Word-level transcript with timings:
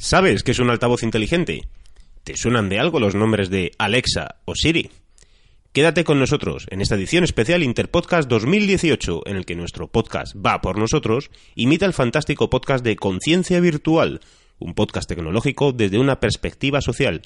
¿Sabes 0.00 0.44
qué 0.44 0.52
es 0.52 0.60
un 0.60 0.70
altavoz 0.70 1.02
inteligente? 1.02 1.68
¿Te 2.22 2.36
suenan 2.36 2.68
de 2.68 2.78
algo 2.78 3.00
los 3.00 3.16
nombres 3.16 3.50
de 3.50 3.72
Alexa 3.78 4.36
o 4.44 4.54
Siri? 4.54 4.90
Quédate 5.72 6.04
con 6.04 6.20
nosotros 6.20 6.66
en 6.70 6.80
esta 6.80 6.94
edición 6.94 7.24
especial 7.24 7.64
Interpodcast 7.64 8.28
2018, 8.28 9.22
en 9.26 9.36
el 9.36 9.44
que 9.44 9.56
nuestro 9.56 9.88
podcast 9.88 10.36
va 10.36 10.60
por 10.60 10.78
nosotros, 10.78 11.32
imita 11.56 11.84
el 11.84 11.94
fantástico 11.94 12.48
podcast 12.48 12.84
de 12.84 12.94
Conciencia 12.94 13.58
Virtual, 13.58 14.20
un 14.60 14.74
podcast 14.74 15.08
tecnológico 15.08 15.72
desde 15.72 15.98
una 15.98 16.20
perspectiva 16.20 16.80
social. 16.80 17.22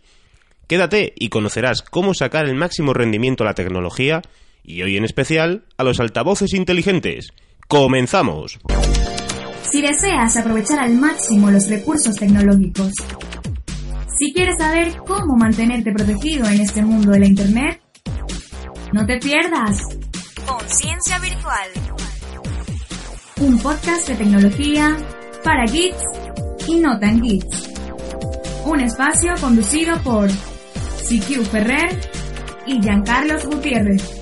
Quédate 0.66 1.12
y 1.14 1.28
conocerás 1.28 1.82
cómo 1.82 2.14
sacar 2.14 2.46
el 2.46 2.54
máximo 2.54 2.94
rendimiento 2.94 3.44
a 3.44 3.48
la 3.48 3.54
tecnología 3.54 4.22
y 4.64 4.80
hoy 4.80 4.96
en 4.96 5.04
especial 5.04 5.66
a 5.76 5.84
los 5.84 6.00
altavoces 6.00 6.54
inteligentes. 6.54 7.34
¡Comenzamos! 7.68 8.60
Si 9.72 9.80
deseas 9.80 10.36
aprovechar 10.36 10.80
al 10.80 10.92
máximo 10.96 11.50
los 11.50 11.66
recursos 11.70 12.14
tecnológicos, 12.16 12.92
si 14.18 14.30
quieres 14.34 14.58
saber 14.58 14.98
cómo 14.98 15.34
mantenerte 15.34 15.92
protegido 15.92 16.46
en 16.46 16.60
este 16.60 16.82
mundo 16.82 17.12
de 17.12 17.20
la 17.20 17.26
Internet, 17.26 17.80
no 18.92 19.06
te 19.06 19.16
pierdas 19.16 19.78
Conciencia 20.46 21.18
Virtual, 21.20 21.70
un 23.40 23.58
podcast 23.60 24.08
de 24.08 24.16
tecnología 24.16 24.94
para 25.42 25.64
geeks 25.64 26.04
y 26.68 26.74
no 26.78 26.98
tan 26.98 27.22
geeks. 27.22 27.70
Un 28.66 28.80
espacio 28.80 29.32
conducido 29.40 29.96
por 30.02 30.28
CQ 30.28 31.46
Ferrer 31.50 31.98
y 32.66 32.78
Giancarlos 32.78 33.46
Gutiérrez. 33.46 34.21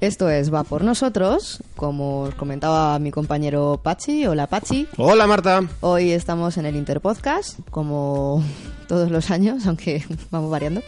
Esto 0.00 0.30
es 0.30 0.52
Va 0.52 0.64
por 0.64 0.82
nosotros, 0.82 1.62
como 1.76 2.22
os 2.22 2.34
comentaba 2.34 2.98
mi 2.98 3.10
compañero 3.10 3.78
Pachi. 3.82 4.26
Hola 4.26 4.46
Pachi. 4.46 4.86
Hola 4.96 5.26
Marta. 5.26 5.60
Hoy 5.80 6.12
estamos 6.12 6.56
en 6.56 6.64
el 6.64 6.76
Interpodcast, 6.76 7.58
como 7.70 8.42
todos 8.88 9.10
los 9.10 9.30
años, 9.30 9.66
aunque 9.66 10.02
vamos 10.30 10.50
variando. 10.50 10.82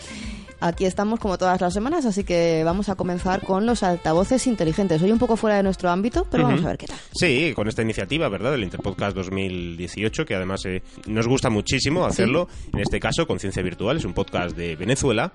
Aquí 0.60 0.86
estamos 0.86 1.20
como 1.20 1.36
todas 1.36 1.60
las 1.60 1.75
semanas, 1.75 2.06
así 2.06 2.25
que 2.25 2.62
vamos 2.64 2.88
a 2.88 2.94
comenzar 2.94 3.42
con 3.44 3.66
los 3.66 3.82
altavoces 3.82 4.47
inteligentes. 4.47 5.03
Hoy 5.03 5.12
un 5.12 5.19
poco 5.19 5.36
fuera 5.36 5.56
de 5.56 5.62
nuestro 5.62 5.91
ámbito, 5.91 6.26
pero 6.31 6.44
vamos 6.44 6.65
a 6.65 6.69
ver 6.69 6.78
qué 6.78 6.86
tal. 6.86 6.97
Sí, 7.12 7.53
con 7.54 7.69
esta 7.69 7.82
iniciativa, 7.82 8.31
¿verdad? 8.31 8.53
Del 8.53 8.62
Interpodcast 8.62 9.15
2018, 9.15 10.25
que 10.25 10.36
además 10.36 10.65
eh, 10.65 10.82
nos 11.06 11.26
gusta 11.26 11.50
muchísimo 11.50 12.06
hacerlo. 12.06 12.48
En 12.72 12.78
este 12.78 12.98
caso, 12.98 13.26
Conciencia 13.26 13.62
Virtual, 13.62 13.98
es 13.98 14.06
un 14.06 14.15
podcast 14.15 14.56
de 14.56 14.76
Venezuela 14.76 15.32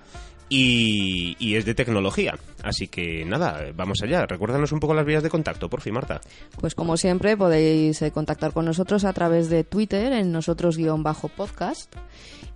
y, 0.48 1.36
y 1.38 1.56
es 1.56 1.64
de 1.64 1.74
tecnología. 1.74 2.38
Así 2.62 2.88
que 2.88 3.24
nada, 3.24 3.60
vamos 3.74 3.98
allá. 4.02 4.26
Recuérdanos 4.26 4.72
un 4.72 4.80
poco 4.80 4.94
las 4.94 5.06
vías 5.06 5.22
de 5.22 5.30
contacto, 5.30 5.68
por 5.68 5.80
fin, 5.80 5.94
Marta. 5.94 6.20
Pues 6.60 6.74
como 6.74 6.96
siempre 6.96 7.36
podéis 7.36 8.02
eh, 8.02 8.10
contactar 8.10 8.52
con 8.52 8.64
nosotros 8.64 9.04
a 9.04 9.12
través 9.12 9.48
de 9.50 9.62
Twitter 9.64 10.12
en 10.12 10.32
nosotros-podcast. 10.32 11.94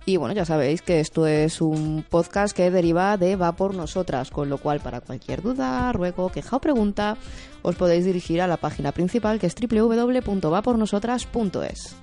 Y 0.05 0.17
bueno, 0.17 0.33
ya 0.33 0.43
sabéis 0.43 0.81
que 0.81 0.99
esto 0.99 1.27
es 1.27 1.61
un 1.61 2.03
podcast 2.09 2.53
que 2.55 2.69
deriva 2.69 3.15
de 3.15 3.37
Va 3.37 3.53
por 3.53 3.73
Nosotras, 3.73 4.31
con 4.31 4.49
lo 4.49 4.57
cual 4.57 4.81
para 4.81 4.99
cualquier 4.99 5.41
duda, 5.41 5.93
ruego, 5.93 6.29
queja 6.29 6.57
o 6.57 6.59
pregunta, 6.59 7.15
os 7.61 7.75
podéis 7.75 8.03
dirigir 8.03 8.41
a 8.41 8.47
la 8.47 8.57
página 8.57 8.91
principal 8.91 9.39
que 9.39 9.47
es 9.47 9.55
www.vapornosotras.es. 9.55 11.95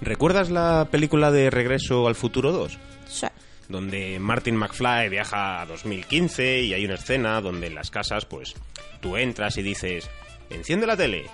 ¿Recuerdas 0.00 0.50
la 0.50 0.88
película 0.90 1.30
de 1.30 1.48
Regreso 1.50 2.08
al 2.08 2.16
Futuro 2.16 2.50
2? 2.50 2.76
Sí. 3.08 3.28
Donde 3.68 4.18
Martin 4.18 4.56
McFly 4.56 5.08
viaja 5.08 5.62
a 5.62 5.66
2015 5.66 6.62
y 6.62 6.74
hay 6.74 6.84
una 6.84 6.94
escena 6.94 7.40
donde 7.40 7.66
en 7.66 7.74
las 7.74 7.90
casas, 7.90 8.24
pues, 8.24 8.54
tú 9.00 9.16
entras 9.16 9.56
y 9.58 9.62
dices, 9.62 10.08
enciende 10.50 10.86
la 10.86 10.96
tele, 10.96 11.26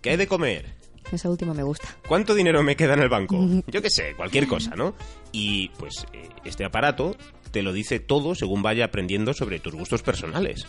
¿qué 0.00 0.10
hay 0.10 0.16
de 0.16 0.26
comer? 0.26 0.74
Esa 1.12 1.28
última 1.28 1.54
me 1.54 1.62
gusta. 1.62 1.86
¿Cuánto 2.08 2.34
dinero 2.34 2.62
me 2.62 2.76
queda 2.76 2.94
en 2.94 3.00
el 3.00 3.08
banco? 3.08 3.38
Yo 3.66 3.82
qué 3.82 3.90
sé, 3.90 4.14
cualquier 4.16 4.46
cosa, 4.46 4.74
¿no? 4.74 4.94
Y 5.32 5.68
pues 5.70 6.06
eh, 6.12 6.28
este 6.44 6.64
aparato 6.64 7.16
te 7.50 7.62
lo 7.62 7.72
dice 7.72 8.00
todo 8.00 8.34
según 8.34 8.62
vaya 8.62 8.86
aprendiendo 8.86 9.32
sobre 9.32 9.60
tus 9.60 9.74
gustos 9.74 10.02
personales. 10.02 10.66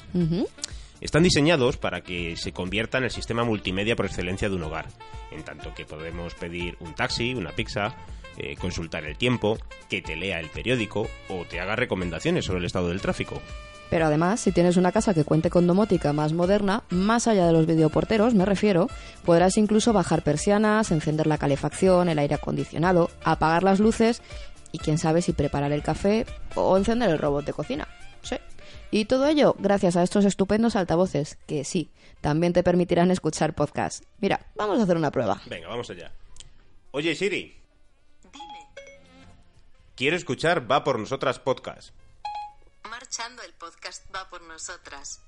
Están 1.02 1.24
diseñados 1.24 1.78
para 1.78 2.02
que 2.02 2.38
se 2.38 2.52
convierta 2.52 3.00
en 3.00 3.06
el 3.06 3.12
sistema 3.12 3.44
multimedia 3.44 3.96
por 3.96 4.06
excelencia 4.06 4.50
de 4.50 4.56
un 4.56 4.64
hogar, 4.64 4.88
en 5.32 5.44
tanto 5.44 5.74
que 5.74 5.86
podemos 5.86 6.36
pedir 6.36 6.78
un 6.80 6.94
taxi, 6.94 7.34
una 7.34 7.52
pizza, 7.52 7.96
eh, 8.38 8.56
consultar 8.56 9.06
el 9.06 9.18
tiempo, 9.18 9.58
que 9.90 10.02
te 10.02 10.16
lea 10.16 10.40
el 10.40 10.50
periódico 10.50 11.08
o 11.30 11.46
te 11.46 11.60
haga 11.60 11.76
recomendaciones 11.76 12.46
sobre 12.46 12.60
el 12.60 12.66
estado 12.66 12.90
del 12.90 13.02
tráfico. 13.02 13.42
Pero 13.90 14.08
además, 14.08 14.40
si 14.40 14.52
tienes 14.52 14.78
una 14.78 14.92
casa 14.92 15.14
que 15.14 15.24
cuente 15.24 15.50
con 15.50 15.68
domótica 15.68 16.12
más 16.12 16.34
moderna, 16.34 16.84
más 16.90 17.28
allá 17.28 17.46
de 17.46 17.54
los 17.54 17.68
videoporteros, 17.68 18.34
me 18.34 18.46
refiero, 18.46 18.90
podrás 19.24 19.58
incluso 19.58 19.94
bajar 19.94 20.24
persianas, 20.24 20.92
encender 20.92 21.28
la 21.28 21.38
calefacción, 21.38 22.10
el 22.10 22.20
aire 22.20 22.36
acondicionado, 22.36 23.12
apagar 23.24 23.64
las 23.64 23.80
luces 23.80 24.22
y 24.72 24.80
quién 24.80 24.98
sabe 24.98 25.22
si 25.22 25.34
preparar 25.34 25.72
el 25.72 25.84
café 25.84 26.26
o 26.56 26.76
encender 26.78 27.10
el 27.10 27.20
robot 27.20 27.46
de 27.46 27.54
cocina. 27.54 27.88
Sí. 28.24 28.38
Y 28.90 29.06
todo 29.06 29.28
ello 29.28 29.56
gracias 29.60 29.96
a 29.96 30.04
estos 30.04 30.26
estupendos 30.26 30.76
altavoces 30.76 31.38
que 31.46 31.64
sí, 31.64 31.90
también 32.22 32.54
te 32.54 32.64
permitirán 32.64 33.12
escuchar 33.12 33.54
podcast. 33.54 34.04
Mira, 34.20 34.48
vamos 34.56 34.80
a 34.80 34.84
hacer 34.84 34.98
una 34.98 35.12
prueba. 35.12 35.42
Venga, 35.46 35.68
vamos 35.68 35.90
allá. 35.92 36.12
Oye, 36.92 37.14
Siri. 37.14 37.65
Quiero 39.96 40.18
escuchar 40.18 40.70
Va 40.70 40.84
por 40.84 41.00
Nosotras 41.00 41.40
podcast. 41.40 41.92
Marchando 42.90 43.42
el 43.44 43.54
podcast 43.54 44.04
va 44.14 44.28
por 44.30 44.42
nosotras. 44.42 45.22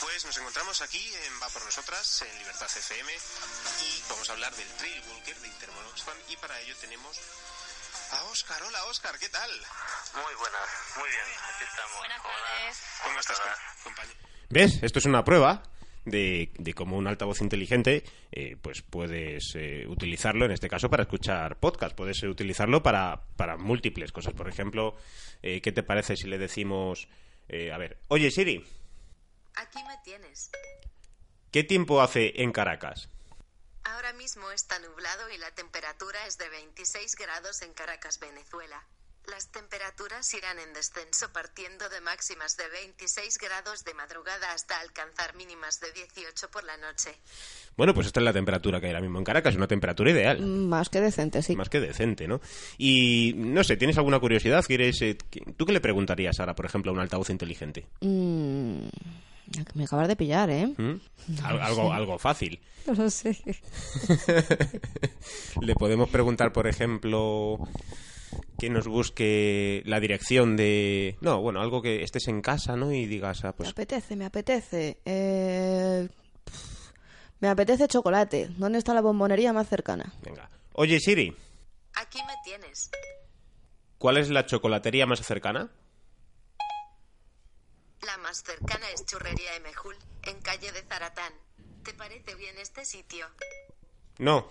Pues 0.00 0.24
nos 0.24 0.38
encontramos 0.38 0.80
aquí 0.82 1.04
en 1.26 1.42
Va 1.42 1.48
por 1.48 1.64
Nosotras, 1.64 2.22
en 2.22 2.38
Libertad 2.38 2.68
FM, 2.68 3.12
y 3.12 4.02
vamos 4.08 4.30
a 4.30 4.34
hablar 4.34 4.54
del 4.54 4.68
Trail 4.76 5.02
Walker 5.10 5.36
de 5.36 5.48
Intermon 5.48 5.84
Oxfam, 5.86 6.16
y 6.28 6.36
para 6.36 6.60
ello 6.60 6.76
tenemos 6.80 7.18
a 8.12 8.22
Oscar. 8.30 8.62
Hola, 8.62 8.84
Oscar, 8.84 9.18
¿qué 9.18 9.28
tal? 9.28 9.50
Muy 9.50 10.34
buenas, 10.36 10.68
muy 10.96 11.08
bien, 11.08 11.26
aquí 11.54 11.64
estamos. 11.64 11.98
Buenas 11.98 12.22
tardes. 12.22 12.76
¿Cómo 13.02 13.18
estás, 13.18 13.40
compañero? 13.82 14.18
¿Ves? 14.48 14.78
Esto 14.82 15.00
es 15.00 15.06
una 15.06 15.24
prueba 15.24 15.64
de, 16.10 16.52
de 16.58 16.74
cómo 16.74 16.96
un 16.96 17.06
altavoz 17.06 17.40
inteligente 17.40 18.04
eh, 18.32 18.56
pues 18.60 18.82
puedes 18.82 19.54
eh, 19.54 19.86
utilizarlo, 19.88 20.44
en 20.44 20.52
este 20.52 20.68
caso, 20.68 20.90
para 20.90 21.04
escuchar 21.04 21.58
podcast. 21.58 21.96
Puedes 21.96 22.22
eh, 22.22 22.28
utilizarlo 22.28 22.82
para, 22.82 23.22
para 23.36 23.56
múltiples 23.56 24.12
cosas. 24.12 24.34
Por 24.34 24.48
ejemplo, 24.48 24.96
eh, 25.42 25.60
¿qué 25.60 25.72
te 25.72 25.82
parece 25.82 26.16
si 26.16 26.26
le 26.26 26.38
decimos... 26.38 27.08
a 27.72 27.78
ver, 27.78 27.98
oye 28.08 28.30
Siri, 28.30 28.64
Aquí 29.54 29.78
me 29.84 29.96
tienes. 30.04 30.50
¿qué 31.50 31.64
tiempo 31.64 32.00
hace 32.00 32.42
en 32.42 32.52
Caracas? 32.52 33.08
Ahora 33.84 34.12
mismo 34.12 34.50
está 34.50 34.78
nublado 34.78 35.30
y 35.30 35.38
la 35.38 35.50
temperatura 35.52 36.26
es 36.26 36.36
de 36.38 36.48
26 36.48 37.16
grados 37.16 37.62
en 37.62 37.72
Caracas, 37.72 38.20
Venezuela. 38.20 38.86
Las 39.30 39.48
temperaturas 39.52 40.32
irán 40.34 40.58
en 40.58 40.72
descenso 40.72 41.30
partiendo 41.32 41.88
de 41.90 42.00
máximas 42.00 42.56
de 42.56 42.68
26 42.68 43.36
grados 43.38 43.84
de 43.84 43.92
madrugada 43.94 44.52
hasta 44.54 44.80
alcanzar 44.80 45.36
mínimas 45.36 45.78
de 45.80 45.92
18 45.92 46.50
por 46.50 46.64
la 46.64 46.76
noche. 46.78 47.10
Bueno, 47.76 47.94
pues 47.94 48.06
esta 48.06 48.20
es 48.20 48.24
la 48.24 48.32
temperatura 48.32 48.80
que 48.80 48.86
hay 48.86 48.92
ahora 48.92 49.02
mismo 49.02 49.18
en 49.18 49.24
Caracas, 49.24 49.54
una 49.54 49.68
temperatura 49.68 50.10
ideal. 50.10 50.40
Más 50.40 50.88
que 50.88 51.00
decente, 51.00 51.42
sí. 51.42 51.54
Más 51.56 51.68
que 51.68 51.80
decente, 51.80 52.26
¿no? 52.26 52.40
Y 52.78 53.34
no 53.36 53.62
sé, 53.64 53.76
¿tienes 53.76 53.98
alguna 53.98 54.18
curiosidad? 54.18 54.64
¿Quieres, 54.66 55.00
eh, 55.02 55.16
¿Tú 55.56 55.66
qué 55.66 55.72
le 55.72 55.80
preguntarías 55.80 56.40
ahora, 56.40 56.54
por 56.54 56.64
ejemplo, 56.66 56.90
a 56.90 56.94
un 56.94 57.00
altavoz 57.00 57.30
inteligente? 57.30 57.86
Mm, 58.00 58.88
Me 59.74 59.84
acabas 59.84 60.08
de 60.08 60.16
pillar, 60.16 60.50
¿eh? 60.50 60.66
¿Mm? 60.76 61.00
Al- 61.44 61.60
Algo, 61.60 61.92
algo 61.92 62.18
fácil. 62.18 62.60
No 62.88 62.94
lo 62.94 63.10
sé. 63.10 63.36
Le 65.60 65.74
podemos 65.74 66.08
preguntar, 66.08 66.54
por 66.54 66.66
ejemplo, 66.66 67.58
que 68.58 68.70
nos 68.70 68.86
busque 68.88 69.82
la 69.86 70.00
dirección 70.00 70.56
de... 70.56 71.16
No, 71.20 71.40
bueno, 71.40 71.60
algo 71.60 71.80
que 71.82 72.02
estés 72.02 72.28
en 72.28 72.42
casa, 72.42 72.76
¿no? 72.76 72.92
Y 72.92 73.06
digas, 73.06 73.44
ah, 73.44 73.48
Me 73.48 73.52
pues 73.54 73.68
apetece, 73.70 74.16
me 74.16 74.24
apetece. 74.26 74.98
Eh, 75.04 76.08
Me 77.40 77.48
apetece 77.48 77.86
chocolate. 77.88 78.48
¿Dónde 78.56 78.78
está 78.78 78.94
la 78.94 79.00
bombonería 79.00 79.52
más 79.52 79.68
cercana? 79.68 80.12
venga. 80.24 80.50
Oye, 80.72 81.00
Siri, 81.00 81.36
Aquí 81.94 82.18
me 82.26 82.34
tienes. 82.44 82.90
¿cuál 83.98 84.16
es 84.18 84.28
la 84.30 84.46
chocolatería 84.46 85.06
más 85.06 85.20
cercana? 85.22 85.70
La 88.06 88.16
más 88.18 88.42
cercana 88.44 88.86
es 88.94 89.04
Churrería 89.04 89.56
Emejul, 89.56 89.96
en 90.24 90.40
calle 90.40 90.70
de 90.72 90.82
Zaratán. 90.82 91.32
¿Te 91.84 91.92
parece 91.94 92.34
bien 92.36 92.56
este 92.58 92.84
sitio? 92.84 93.26
No. 94.18 94.48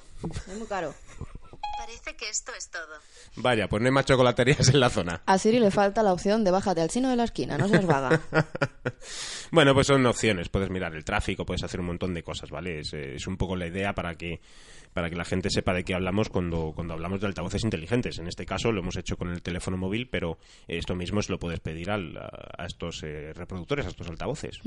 Es 0.47 0.47
muy 0.57 0.67
caro. 0.67 0.93
Parece 1.77 2.15
que 2.15 2.27
esto 2.29 2.51
es 2.57 2.69
todo. 2.71 2.87
Vaya, 3.35 3.67
pues 3.69 3.81
no 3.81 3.87
hay 3.87 3.91
más 3.93 4.05
chocolaterías 4.05 4.69
en 4.69 4.79
la 4.79 4.89
zona. 4.89 5.21
A 5.25 5.37
Siri 5.37 5.59
le 5.59 5.69
falta 5.71 6.01
la 6.03 6.11
opción 6.11 6.43
de 6.43 6.51
bájate 6.51 6.81
al 6.81 6.89
chino 6.89 7.09
de 7.09 7.15
la 7.15 7.23
esquina, 7.25 7.57
no 7.57 7.67
seas 7.67 7.85
vaga. 7.85 8.19
Bueno, 9.51 9.73
pues 9.73 9.87
son 9.87 10.05
opciones. 10.05 10.49
Puedes 10.49 10.69
mirar 10.69 10.93
el 10.93 11.05
tráfico, 11.05 11.45
puedes 11.45 11.63
hacer 11.63 11.79
un 11.79 11.85
montón 11.85 12.13
de 12.13 12.21
cosas, 12.21 12.49
¿vale? 12.49 12.79
Es, 12.79 12.93
eh, 12.93 13.15
es 13.15 13.27
un 13.27 13.37
poco 13.37 13.55
la 13.55 13.65
idea 13.67 13.93
para 13.93 14.15
que 14.15 14.41
para 14.93 15.09
que 15.09 15.15
la 15.15 15.23
gente 15.25 15.49
sepa 15.51 15.73
de 15.73 15.83
qué 15.83 15.93
hablamos 15.93 16.27
cuando, 16.29 16.71
cuando 16.73 16.93
hablamos 16.95 17.21
de 17.21 17.27
altavoces 17.27 17.63
inteligentes. 17.63 18.17
En 18.17 18.27
este 18.27 18.45
caso 18.45 18.71
lo 18.71 18.81
hemos 18.81 18.97
hecho 18.97 19.15
con 19.15 19.29
el 19.31 19.41
teléfono 19.43 19.77
móvil, 19.77 20.09
pero 20.09 20.37
esto 20.67 20.95
mismo 20.95 21.21
se 21.21 21.31
lo 21.31 21.37
puedes 21.39 21.59
pedir 21.59 21.91
al- 21.91 22.17
a, 22.17 22.65
estos 22.65 23.03
eh, 23.03 23.31
reproductores, 23.33 23.85
a 23.85 23.89
estos 23.89 24.09
altavoces. 24.09 24.57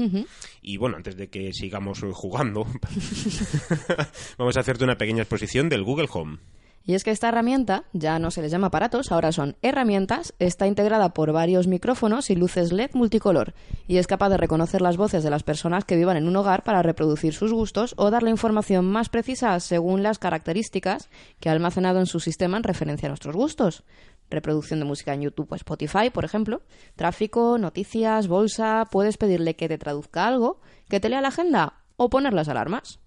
Y 0.63 0.77
bueno, 0.77 0.97
antes 0.97 1.17
de 1.17 1.29
que 1.29 1.53
sigamos 1.53 2.01
jugando, 2.13 2.65
vamos 4.39 4.57
a 4.57 4.61
hacerte 4.61 4.85
una 4.85 4.97
pequeña 4.97 5.23
exposición 5.23 5.69
del 5.69 5.83
Google 5.83 6.09
Home. 6.13 6.39
Y 6.85 6.95
es 6.95 7.05
que 7.05 7.11
esta 7.11 7.29
herramienta, 7.29 7.85
ya 7.93 8.19
no 8.19 8.31
se 8.31 8.43
les 8.43 8.51
llama 8.51 8.69
aparatos, 8.69 9.13
ahora 9.13 9.33
son 9.33 9.57
herramientas, 9.63 10.35
está 10.39 10.67
integrada 10.67 11.13
por 11.13 11.33
varios 11.33 11.67
micrófonos 11.67 12.31
y 12.31 12.37
luces 12.37 12.73
LED 12.73 12.91
multicolor, 12.95 13.55
y 13.87 13.99
es 13.99 14.07
capaz 14.07 14.31
de 14.31 14.39
reconocer 14.39 14.81
las 14.81 14.97
voces 14.97 15.23
de 15.23 15.31
las 15.31 15.43
personas 15.43 15.85
que 15.85 15.97
vivan 15.97 16.17
en 16.17 16.27
un 16.27 16.37
hogar 16.37 16.65
para 16.65 16.83
reproducir 16.83 17.35
sus 17.35 17.53
gustos 17.53 17.95
o 17.97 18.11
dar 18.11 18.23
la 18.23 18.31
información 18.31 18.87
más 18.87 19.09
precisa 19.09 19.61
según 19.61 20.03
las 20.03 20.19
características 20.19 21.11
que 21.39 21.49
ha 21.49 21.53
almacenado 21.53 22.01
en 22.01 22.07
su 22.07 22.19
sistema 22.19 22.57
en 22.57 22.65
referencia 22.65 23.07
a 23.07 23.11
nuestros 23.11 23.37
gustos. 23.37 23.85
Reproducción 24.31 24.79
de 24.79 24.87
música 24.87 25.13
en 25.13 25.23
YouTube 25.23 25.51
o 25.51 25.57
Spotify, 25.57 26.11
por 26.11 26.25
ejemplo. 26.25 26.63
Tráfico, 26.95 27.59
noticias, 27.59 28.29
bolsa. 28.29 28.85
Puedes 28.91 29.17
pedirle 29.17 29.57
que 29.57 29.69
te 29.69 29.77
traduzca 29.77 30.27
algo, 30.27 30.61
que 30.89 31.01
te 31.01 31.09
lea 31.09 31.21
la 31.21 31.29
agenda 31.29 31.75
o 31.97 32.11
poner 32.11 32.33
las 32.33 32.49
alarmas. 32.49 33.00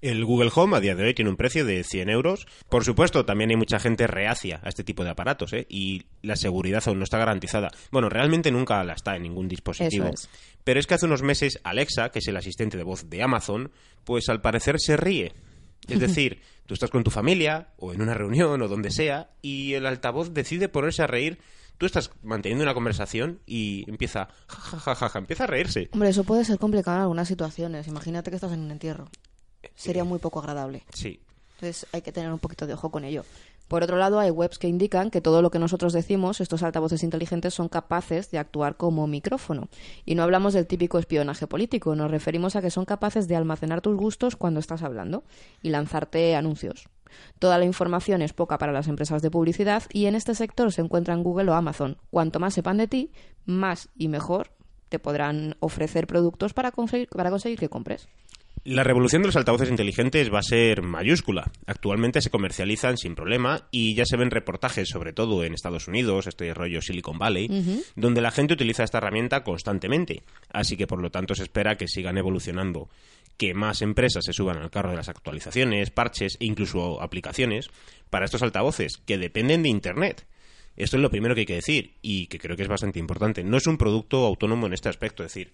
El 0.00 0.24
Google 0.24 0.50
Home 0.54 0.76
a 0.76 0.80
día 0.80 0.94
de 0.94 1.04
hoy 1.04 1.14
tiene 1.14 1.30
un 1.30 1.36
precio 1.36 1.64
de 1.64 1.82
100 1.82 2.08
euros. 2.08 2.46
Por 2.68 2.84
supuesto, 2.84 3.24
también 3.24 3.50
hay 3.50 3.56
mucha 3.56 3.80
gente 3.80 4.06
reacia 4.06 4.60
a 4.62 4.68
este 4.68 4.84
tipo 4.84 5.02
de 5.02 5.10
aparatos, 5.10 5.52
¿eh? 5.52 5.66
Y 5.68 6.04
la 6.22 6.36
seguridad 6.36 6.84
aún 6.86 6.98
no 6.98 7.04
está 7.04 7.18
garantizada. 7.18 7.70
Bueno, 7.90 8.08
realmente 8.08 8.52
nunca 8.52 8.82
la 8.84 8.92
está 8.92 9.16
en 9.16 9.24
ningún 9.24 9.48
dispositivo. 9.48 10.06
Es. 10.06 10.28
Pero 10.62 10.78
es 10.78 10.86
que 10.86 10.94
hace 10.94 11.06
unos 11.06 11.22
meses 11.22 11.58
Alexa, 11.64 12.10
que 12.10 12.20
es 12.20 12.28
el 12.28 12.36
asistente 12.36 12.76
de 12.76 12.84
voz 12.84 13.10
de 13.10 13.22
Amazon, 13.24 13.72
pues 14.04 14.28
al 14.28 14.40
parecer 14.40 14.78
se 14.78 14.96
ríe. 14.96 15.34
Es 15.88 15.98
decir, 16.00 16.42
tú 16.66 16.74
estás 16.74 16.90
con 16.90 17.02
tu 17.02 17.10
familia, 17.10 17.70
o 17.76 17.92
en 17.92 18.00
una 18.00 18.14
reunión, 18.14 18.62
o 18.62 18.68
donde 18.68 18.92
sea, 18.92 19.30
y 19.42 19.74
el 19.74 19.84
altavoz 19.84 20.32
decide 20.32 20.68
ponerse 20.68 21.02
a 21.02 21.08
reír. 21.08 21.40
Tú 21.76 21.86
estás 21.86 22.12
manteniendo 22.22 22.62
una 22.62 22.74
conversación 22.74 23.40
y 23.46 23.84
empieza, 23.88 24.28
ja, 24.46 24.60
ja, 24.60 24.78
ja, 24.78 24.94
ja, 24.94 25.08
ja, 25.08 25.18
empieza 25.18 25.44
a 25.44 25.46
reírse. 25.48 25.88
Hombre, 25.92 26.08
eso 26.10 26.22
puede 26.22 26.44
ser 26.44 26.58
complicado 26.58 26.98
en 26.98 27.02
algunas 27.02 27.26
situaciones. 27.26 27.88
Imagínate 27.88 28.30
que 28.30 28.36
estás 28.36 28.52
en 28.52 28.60
un 28.60 28.70
entierro. 28.70 29.08
Sería 29.74 30.04
muy 30.04 30.18
poco 30.18 30.40
agradable. 30.40 30.84
Sí, 30.92 31.20
Entonces 31.56 31.86
hay 31.92 32.02
que 32.02 32.12
tener 32.12 32.32
un 32.32 32.38
poquito 32.38 32.66
de 32.66 32.74
ojo 32.74 32.90
con 32.90 33.04
ello. 33.04 33.24
Por 33.68 33.82
otro 33.82 33.98
lado, 33.98 34.18
hay 34.18 34.30
webs 34.30 34.58
que 34.58 34.66
indican 34.66 35.10
que 35.10 35.20
todo 35.20 35.42
lo 35.42 35.50
que 35.50 35.58
nosotros 35.58 35.92
decimos, 35.92 36.40
estos 36.40 36.62
altavoces 36.62 37.02
inteligentes, 37.02 37.52
son 37.52 37.68
capaces 37.68 38.30
de 38.30 38.38
actuar 38.38 38.76
como 38.76 39.06
micrófono. 39.06 39.68
Y 40.06 40.14
no 40.14 40.22
hablamos 40.22 40.54
del 40.54 40.66
típico 40.66 40.98
espionaje 40.98 41.46
político, 41.46 41.94
nos 41.94 42.10
referimos 42.10 42.56
a 42.56 42.62
que 42.62 42.70
son 42.70 42.86
capaces 42.86 43.28
de 43.28 43.36
almacenar 43.36 43.82
tus 43.82 43.94
gustos 43.94 44.36
cuando 44.36 44.58
estás 44.58 44.82
hablando 44.82 45.22
y 45.62 45.68
lanzarte 45.68 46.34
anuncios. 46.34 46.88
Toda 47.38 47.58
la 47.58 47.66
información 47.66 48.22
es 48.22 48.32
poca 48.32 48.56
para 48.56 48.72
las 48.72 48.88
empresas 48.88 49.20
de 49.20 49.30
publicidad 49.30 49.82
y 49.92 50.06
en 50.06 50.14
este 50.14 50.34
sector 50.34 50.72
se 50.72 50.80
encuentran 50.80 51.22
Google 51.22 51.50
o 51.50 51.54
Amazon. 51.54 51.98
Cuanto 52.10 52.40
más 52.40 52.54
sepan 52.54 52.78
de 52.78 52.88
ti, 52.88 53.12
más 53.44 53.90
y 53.96 54.08
mejor 54.08 54.50
te 54.88 54.98
podrán 54.98 55.56
ofrecer 55.60 56.06
productos 56.06 56.54
para 56.54 56.72
conseguir, 56.72 57.08
para 57.08 57.30
conseguir 57.30 57.58
que 57.58 57.68
compres. 57.68 58.08
La 58.64 58.84
revolución 58.84 59.22
de 59.22 59.28
los 59.28 59.36
altavoces 59.36 59.70
inteligentes 59.70 60.32
va 60.32 60.40
a 60.40 60.42
ser 60.42 60.82
mayúscula. 60.82 61.50
Actualmente 61.66 62.20
se 62.20 62.30
comercializan 62.30 62.98
sin 62.98 63.14
problema 63.14 63.66
y 63.70 63.94
ya 63.94 64.04
se 64.04 64.16
ven 64.16 64.30
reportajes, 64.30 64.88
sobre 64.88 65.12
todo 65.12 65.44
en 65.44 65.54
Estados 65.54 65.88
Unidos, 65.88 66.26
este 66.26 66.52
rollo 66.52 66.82
Silicon 66.82 67.18
Valley, 67.18 67.48
donde 67.96 68.20
la 68.20 68.30
gente 68.30 68.54
utiliza 68.54 68.84
esta 68.84 68.98
herramienta 68.98 69.42
constantemente. 69.42 70.22
Así 70.52 70.76
que 70.76 70.86
por 70.86 71.00
lo 71.00 71.10
tanto 71.10 71.34
se 71.34 71.44
espera 71.44 71.76
que 71.76 71.88
sigan 71.88 72.18
evolucionando, 72.18 72.88
que 73.36 73.54
más 73.54 73.80
empresas 73.80 74.24
se 74.24 74.32
suban 74.32 74.58
al 74.58 74.70
carro 74.70 74.90
de 74.90 74.96
las 74.96 75.08
actualizaciones, 75.08 75.90
parches 75.90 76.36
e 76.40 76.44
incluso 76.44 77.00
aplicaciones 77.00 77.70
para 78.10 78.24
estos 78.24 78.42
altavoces 78.42 78.98
que 79.06 79.18
dependen 79.18 79.62
de 79.62 79.70
Internet. 79.70 80.26
Esto 80.76 80.96
es 80.96 81.02
lo 81.02 81.10
primero 81.10 81.34
que 81.34 81.40
hay 81.40 81.46
que 81.46 81.54
decir 81.54 81.94
y 82.02 82.26
que 82.26 82.38
creo 82.38 82.56
que 82.56 82.62
es 82.62 82.68
bastante 82.68 82.98
importante. 82.98 83.42
No 83.44 83.56
es 83.56 83.66
un 83.66 83.78
producto 83.78 84.26
autónomo 84.26 84.66
en 84.66 84.74
este 84.74 84.88
aspecto, 84.88 85.24
es 85.24 85.32
decir, 85.32 85.52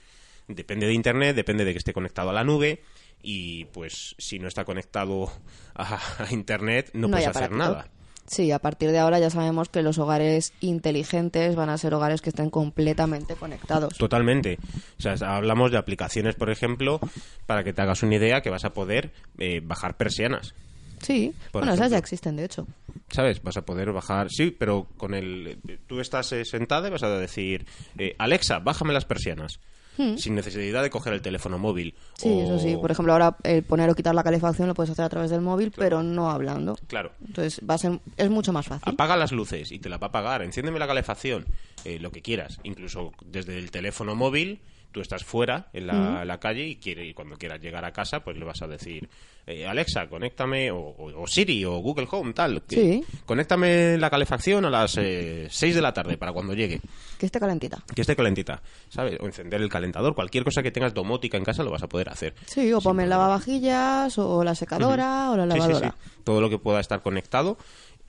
depende 0.48 0.86
de 0.86 0.92
Internet, 0.92 1.36
depende 1.36 1.64
de 1.64 1.72
que 1.72 1.78
esté 1.78 1.92
conectado 1.92 2.30
a 2.30 2.32
la 2.32 2.44
nube 2.44 2.82
y 3.22 3.64
pues 3.66 4.14
si 4.18 4.38
no 4.38 4.48
está 4.48 4.64
conectado 4.64 5.32
a, 5.74 5.98
a 6.18 6.32
Internet 6.32 6.90
no, 6.94 7.08
puedes 7.08 7.26
hacer 7.26 7.50
nada. 7.50 7.88
Sí, 8.26 8.50
a 8.52 8.58
partir 8.58 8.90
de 8.90 8.98
ahora 8.98 9.18
ya 9.18 9.28
sabemos 9.28 9.68
que 9.68 9.82
los 9.82 9.98
hogares 9.98 10.54
inteligentes 10.60 11.56
van 11.56 11.68
a 11.68 11.76
ser 11.76 11.92
hogares 11.92 12.22
que 12.22 12.30
estén 12.30 12.48
completamente 12.48 13.34
conectados. 13.34 13.98
Totalmente. 13.98 14.58
O 14.98 15.02
sea, 15.02 15.14
hablamos 15.36 15.70
de 15.70 15.76
aplicaciones, 15.76 16.34
por 16.34 16.48
ejemplo, 16.50 17.00
para 17.46 17.64
que 17.64 17.74
te 17.74 17.82
hagas 17.82 18.02
una 18.02 18.16
idea 18.16 18.40
que 18.40 18.48
vas 18.48 18.64
a 18.64 18.72
poder 18.72 19.12
eh, 19.38 19.60
bajar 19.62 19.98
persianas. 19.98 20.54
Sí, 21.02 21.34
Por 21.52 21.62
bueno, 21.62 21.74
esas 21.74 21.90
ya 21.90 21.98
existen, 21.98 22.36
de 22.36 22.46
hecho. 22.46 22.66
¿Sabes? 23.10 23.42
Vas 23.42 23.58
a 23.58 23.66
poder 23.66 23.92
bajar. 23.92 24.28
Sí, 24.30 24.50
pero 24.50 24.86
con 24.96 25.12
el. 25.12 25.58
Tú 25.86 26.00
estás 26.00 26.32
eh, 26.32 26.46
sentada 26.46 26.88
y 26.88 26.90
vas 26.90 27.02
a 27.02 27.10
decir: 27.18 27.66
eh, 27.98 28.14
Alexa, 28.16 28.58
bájame 28.60 28.94
las 28.94 29.04
persianas. 29.04 29.60
Sin 30.16 30.34
necesidad 30.34 30.82
de 30.82 30.90
coger 30.90 31.12
el 31.12 31.22
teléfono 31.22 31.58
móvil. 31.58 31.94
Hmm. 31.96 32.20
Sí, 32.22 32.28
O- 32.28 32.42
eso 32.44 32.58
sí. 32.58 32.76
Por 32.76 32.90
ejemplo, 32.90 33.12
ahora 33.12 33.36
el 33.44 33.62
poner 33.62 33.88
o 33.90 33.94
quitar 33.94 34.14
la 34.14 34.22
calefacción 34.24 34.66
lo 34.68 34.74
puedes 34.74 34.90
hacer 34.90 35.04
a 35.04 35.08
través 35.08 35.30
del 35.30 35.40
móvil, 35.40 35.72
pero 35.76 36.02
no 36.02 36.30
hablando. 36.30 36.76
Claro. 36.86 37.12
Entonces 37.26 37.60
va 37.68 37.74
a 37.74 37.78
ser, 37.78 38.00
es 38.16 38.30
mucho 38.30 38.52
más 38.52 38.66
fácil. 38.66 38.82
Apaga 38.92 39.16
las 39.16 39.32
luces 39.32 39.70
y 39.72 39.78
te 39.78 39.88
la 39.88 39.98
va 39.98 40.06
a 40.06 40.08
apagar. 40.08 40.42
Enciéndeme 40.42 40.78
la 40.78 40.86
calefacción, 40.86 41.44
eh, 41.84 41.98
lo 42.00 42.10
que 42.10 42.22
quieras. 42.22 42.58
Incluso 42.64 43.12
desde 43.24 43.58
el 43.58 43.70
teléfono 43.70 44.14
móvil, 44.14 44.60
tú 44.94 45.00
estás 45.00 45.24
fuera 45.24 45.68
en 45.72 45.88
la, 45.88 46.38
calle 46.38 46.64
y, 46.64 46.76
quiere, 46.76 47.04
y 47.04 47.12
cuando 47.12 47.36
quieras 47.36 47.60
llegar 47.60 47.84
a 47.84 47.92
casa, 47.92 48.20
pues 48.20 48.36
le 48.38 48.44
vas 48.44 48.62
a 48.62 48.68
decir, 48.68 49.08
eh, 49.46 49.66
Alexa, 49.66 50.06
conéctame, 50.08 50.70
o, 50.70 50.78
o- 50.78 51.22
o 51.22 51.26
Siri, 51.26 51.64
o 51.64 51.78
Google 51.78 52.06
Home, 52.12 52.32
tal. 52.32 52.62
que- 52.62 52.76
Sí. 52.76 53.04
Conéctame 53.26 53.98
la 53.98 54.08
calefacción 54.08 54.64
a 54.64 54.70
las 54.70 54.96
eh, 54.96 55.48
6 55.50 55.74
de 55.74 55.82
la 55.82 55.92
tarde 55.92 56.16
para 56.16 56.32
cuando 56.32 56.54
llegue. 56.54 56.80
Que 57.18 57.26
esté 57.26 57.40
calentita. 57.40 57.82
Que 57.94 58.02
esté 58.02 58.14
calentita, 58.14 58.62
¿sabes? 58.88 59.18
O 59.20 59.26
encender 59.26 59.60
el 59.60 59.68
calentador. 59.68 60.14
Cualquier 60.14 60.44
cosa 60.44 60.62
que 60.62 60.70
tengas 60.70 60.94
domótica 60.94 61.36
en 61.36 61.44
casa 61.44 61.64
lo 61.64 61.72
vas 61.72 61.82
a 61.82 61.88
poder 61.88 62.08
hacer. 62.08 62.34
Sí, 62.46 62.72
o 62.72 62.80
ponme 62.80 63.02
el 63.02 63.10
lavavajillas, 63.10 64.16
o 64.18 64.44
la 64.44 64.54
secadora, 64.54 65.30
o 65.32 65.36
la 65.36 65.44
Sí, 65.46 65.50
sí, 65.52 65.58
lavadora. 65.58 65.90
sí. 66.00 66.10
Todo 66.22 66.40
lo 66.40 66.48
que 66.48 66.58
pueda 66.58 66.78
estar 66.80 67.02
conectado. 67.02 67.58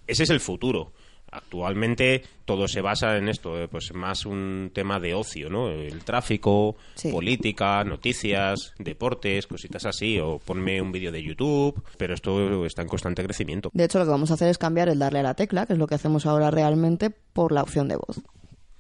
Ese 0.07 0.23
es 0.23 0.29
el 0.29 0.39
futuro. 0.39 0.93
Actualmente 1.35 2.23
todo 2.45 2.67
se 2.67 2.81
basa 2.81 3.17
en 3.17 3.27
esto, 3.27 3.59
eh, 3.61 3.67
pues 3.67 3.93
más 3.93 4.25
un 4.25 4.71
tema 4.73 4.99
de 4.99 5.13
ocio, 5.13 5.49
¿no? 5.49 5.69
El 5.69 6.03
tráfico, 6.03 6.75
Sí. 6.95 7.11
política, 7.11 7.83
noticias, 7.83 8.73
deportes, 8.79 9.47
cositas 9.47 9.85
así, 9.85 10.19
o 10.19 10.39
ponme 10.39 10.81
un 10.81 10.91
vídeo 10.91 11.11
de 11.11 11.21
YouTube, 11.23 11.83
pero 11.97 12.13
esto 12.13 12.65
está 12.65 12.81
en 12.83 12.87
constante 12.87 13.23
crecimiento. 13.23 13.69
De 13.73 13.83
hecho, 13.83 13.99
lo 13.99 14.05
que 14.05 14.11
vamos 14.11 14.31
a 14.31 14.35
hacer 14.35 14.49
es 14.49 14.57
cambiar 14.57 14.89
el 14.89 14.99
darle 14.99 15.19
a 15.19 15.23
la 15.23 15.33
tecla, 15.33 15.65
que 15.65 15.73
es 15.73 15.79
lo 15.79 15.87
que 15.87 15.95
hacemos 15.95 16.25
ahora 16.25 16.51
realmente, 16.51 17.09
por 17.09 17.51
la 17.51 17.61
opción 17.63 17.87
de 17.87 17.95
voz. 17.97 18.21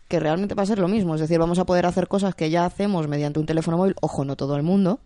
Que 0.07 0.19
realmente 0.19 0.53
va 0.53 0.63
a 0.63 0.67
ser 0.67 0.77
lo 0.79 0.87
mismo. 0.87 1.15
Es 1.15 1.21
decir, 1.21 1.39
vamos 1.39 1.57
a 1.59 1.65
poder 1.65 1.85
hacer 1.87 2.07
cosas 2.07 2.35
que 2.35 2.51
ya 2.51 2.65
hacemos 2.65 3.07
mediante 3.07 3.39
un 3.39 3.47
teléfono 3.47 3.77
móvil. 3.77 3.95
Ojo, 4.01 4.23
no 4.23 4.35
todo 4.35 4.55
el 4.55 4.61
mundo, 4.63 4.99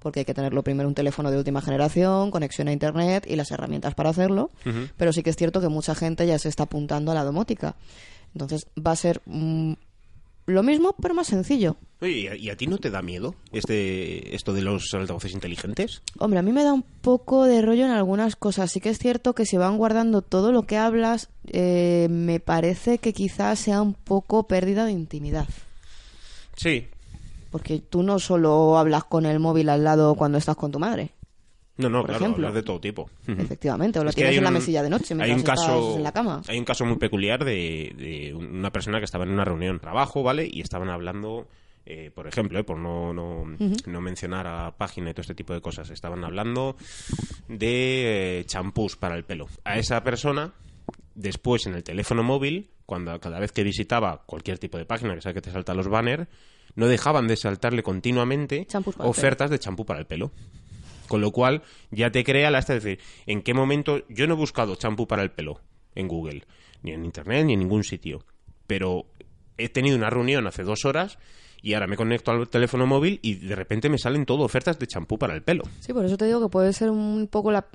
porque 0.00 0.20
hay 0.20 0.24
que 0.24 0.34
tenerlo 0.34 0.62
primero 0.62 0.88
un 0.88 0.94
teléfono 0.94 1.30
de 1.30 1.38
última 1.38 1.60
generación, 1.60 2.30
conexión 2.30 2.68
a 2.68 2.72
internet 2.72 3.26
y 3.28 3.36
las 3.36 3.50
herramientas 3.50 3.94
para 3.94 4.10
hacerlo. 4.10 4.50
Pero 4.96 5.12
sí 5.12 5.22
que 5.22 5.30
es 5.30 5.36
cierto 5.36 5.60
que 5.60 5.68
mucha 5.68 5.94
gente 5.94 6.26
ya 6.26 6.38
se 6.38 6.48
está 6.48 6.64
apuntando 6.64 7.12
a 7.12 7.14
la 7.14 7.24
domótica. 7.24 7.76
Entonces 8.34 8.66
va 8.76 8.92
a 8.92 8.96
ser 8.96 9.20
mm, 9.26 9.74
lo 10.46 10.62
mismo, 10.62 10.94
pero 11.00 11.14
más 11.14 11.26
sencillo. 11.26 11.76
Oye, 12.00 12.34
¿y 12.38 12.48
a, 12.48 12.56
ti 12.56 12.66
no 12.66 12.78
te 12.78 12.88
da 12.88 13.02
miedo 13.02 13.34
este, 13.52 14.34
esto 14.34 14.54
de 14.54 14.62
los 14.62 14.94
altavoces 14.94 15.32
inteligentes? 15.32 16.00
Hombre, 16.18 16.38
a 16.38 16.42
mí 16.42 16.50
me 16.50 16.64
da 16.64 16.72
un 16.72 16.82
poco 16.82 17.44
de 17.44 17.60
rollo 17.60 17.84
en 17.84 17.90
algunas 17.90 18.36
cosas. 18.36 18.72
Sí 18.72 18.80
que 18.80 18.88
es 18.88 18.98
cierto 18.98 19.34
que 19.34 19.44
se 19.44 19.58
van 19.58 19.76
guardando 19.76 20.22
todo 20.22 20.50
lo 20.50 20.62
que 20.62 20.78
hablas. 20.78 21.28
eh, 21.48 22.08
me 22.10 22.40
parece 22.40 22.98
que 22.98 23.12
quizás 23.12 23.58
sea 23.58 23.82
un 23.82 23.92
poco 23.92 24.44
pérdida 24.44 24.86
de 24.86 24.92
intimidad. 24.92 25.46
Sí, 26.56 26.88
Porque 27.50 27.80
tú 27.80 28.02
no 28.02 28.18
solo 28.18 28.78
hablas 28.78 29.04
con 29.04 29.26
el 29.26 29.40
móvil 29.40 29.68
al 29.68 29.84
lado 29.84 30.14
cuando 30.14 30.38
estás 30.38 30.56
con 30.56 30.70
tu 30.70 30.78
madre. 30.78 31.10
No, 31.76 31.88
no, 31.88 32.00
por 32.00 32.10
claro, 32.10 32.24
ejemplo. 32.24 32.46
hablas 32.46 32.54
de 32.54 32.62
todo 32.62 32.80
tipo. 32.80 33.10
Efectivamente, 33.26 33.98
o 33.98 34.04
lo 34.04 34.10
Es 34.10 34.14
tienes 34.16 34.32
hay 34.32 34.38
en 34.38 34.44
la 34.44 34.50
mesilla 34.50 34.82
de 34.82 34.90
noche 34.90 35.14
hay 35.14 35.32
mientras 35.32 35.60
un 35.60 35.66
caso, 35.66 35.78
estás 35.80 35.96
en 35.96 36.02
la 36.02 36.12
cama. 36.12 36.42
Hay 36.46 36.58
un 36.58 36.64
caso 36.64 36.84
muy 36.84 36.96
peculiar 36.96 37.42
de, 37.44 37.94
de 37.96 38.34
una 38.34 38.70
persona 38.70 38.98
que 38.98 39.06
estaba 39.06 39.24
en 39.24 39.30
una 39.30 39.44
reunión 39.44 39.76
de 39.76 39.80
trabajo, 39.80 40.22
¿vale? 40.22 40.46
Y 40.50 40.60
estaban 40.60 40.90
hablando, 40.90 41.48
eh, 41.86 42.10
por 42.14 42.26
ejemplo, 42.26 42.58
eh, 42.58 42.64
por 42.64 42.76
no, 42.76 43.14
no, 43.14 43.44
no 43.86 44.00
mencionar 44.02 44.46
a 44.46 44.76
página 44.76 45.10
y 45.10 45.14
todo 45.14 45.22
este 45.22 45.34
tipo 45.34 45.54
de 45.54 45.62
cosas, 45.62 45.88
estaban 45.88 46.22
hablando 46.22 46.76
de 47.48 48.40
eh, 48.40 48.44
champús 48.44 48.96
para 48.96 49.16
el 49.16 49.24
pelo. 49.24 49.48
A 49.64 49.78
esa 49.78 50.02
persona, 50.04 50.52
después 51.14 51.66
en 51.66 51.74
el 51.74 51.82
teléfono 51.82 52.22
móvil, 52.22 52.68
cuando 52.90 53.20
cada 53.20 53.38
vez 53.38 53.52
que 53.52 53.62
visitaba 53.62 54.24
cualquier 54.26 54.58
tipo 54.58 54.76
de 54.76 54.84
página, 54.84 55.14
que 55.14 55.20
sabe 55.20 55.34
que 55.34 55.42
te 55.42 55.52
saltan 55.52 55.76
los 55.76 55.86
banners, 55.86 56.26
no 56.74 56.88
dejaban 56.88 57.28
de 57.28 57.36
saltarle 57.36 57.84
continuamente 57.84 58.66
ofertas 58.98 59.48
de 59.48 59.60
champú 59.60 59.86
para 59.86 60.00
el 60.00 60.06
pelo. 60.06 60.32
Con 61.06 61.20
lo 61.20 61.30
cual 61.30 61.62
ya 61.92 62.10
te 62.10 62.24
crea 62.24 62.50
la 62.50 62.58
esta 62.58 62.72
de 62.72 62.80
decir, 62.80 62.98
¿en 63.26 63.42
qué 63.42 63.54
momento? 63.54 64.02
Yo 64.08 64.26
no 64.26 64.34
he 64.34 64.36
buscado 64.36 64.74
champú 64.74 65.06
para 65.06 65.22
el 65.22 65.30
pelo 65.30 65.60
en 65.94 66.08
Google, 66.08 66.42
ni 66.82 66.90
en 66.90 67.04
Internet, 67.04 67.46
ni 67.46 67.52
en 67.52 67.60
ningún 67.60 67.84
sitio. 67.84 68.26
Pero 68.66 69.06
he 69.56 69.68
tenido 69.68 69.96
una 69.96 70.10
reunión 70.10 70.48
hace 70.48 70.64
dos 70.64 70.84
horas 70.84 71.16
y 71.62 71.74
ahora 71.74 71.86
me 71.86 71.96
conecto 71.96 72.30
al 72.30 72.48
teléfono 72.48 72.86
móvil 72.86 73.18
y 73.22 73.34
de 73.34 73.54
repente 73.54 73.88
me 73.88 73.98
salen 73.98 74.24
todo 74.26 74.44
ofertas 74.44 74.78
de 74.78 74.86
champú 74.86 75.18
para 75.18 75.34
el 75.34 75.42
pelo. 75.42 75.64
Sí, 75.80 75.92
por 75.92 76.04
eso 76.04 76.16
te 76.16 76.24
digo 76.24 76.40
que 76.40 76.48
puede 76.48 76.72
ser 76.72 76.90
un 76.90 77.28
poco 77.30 77.50
la 77.52 77.66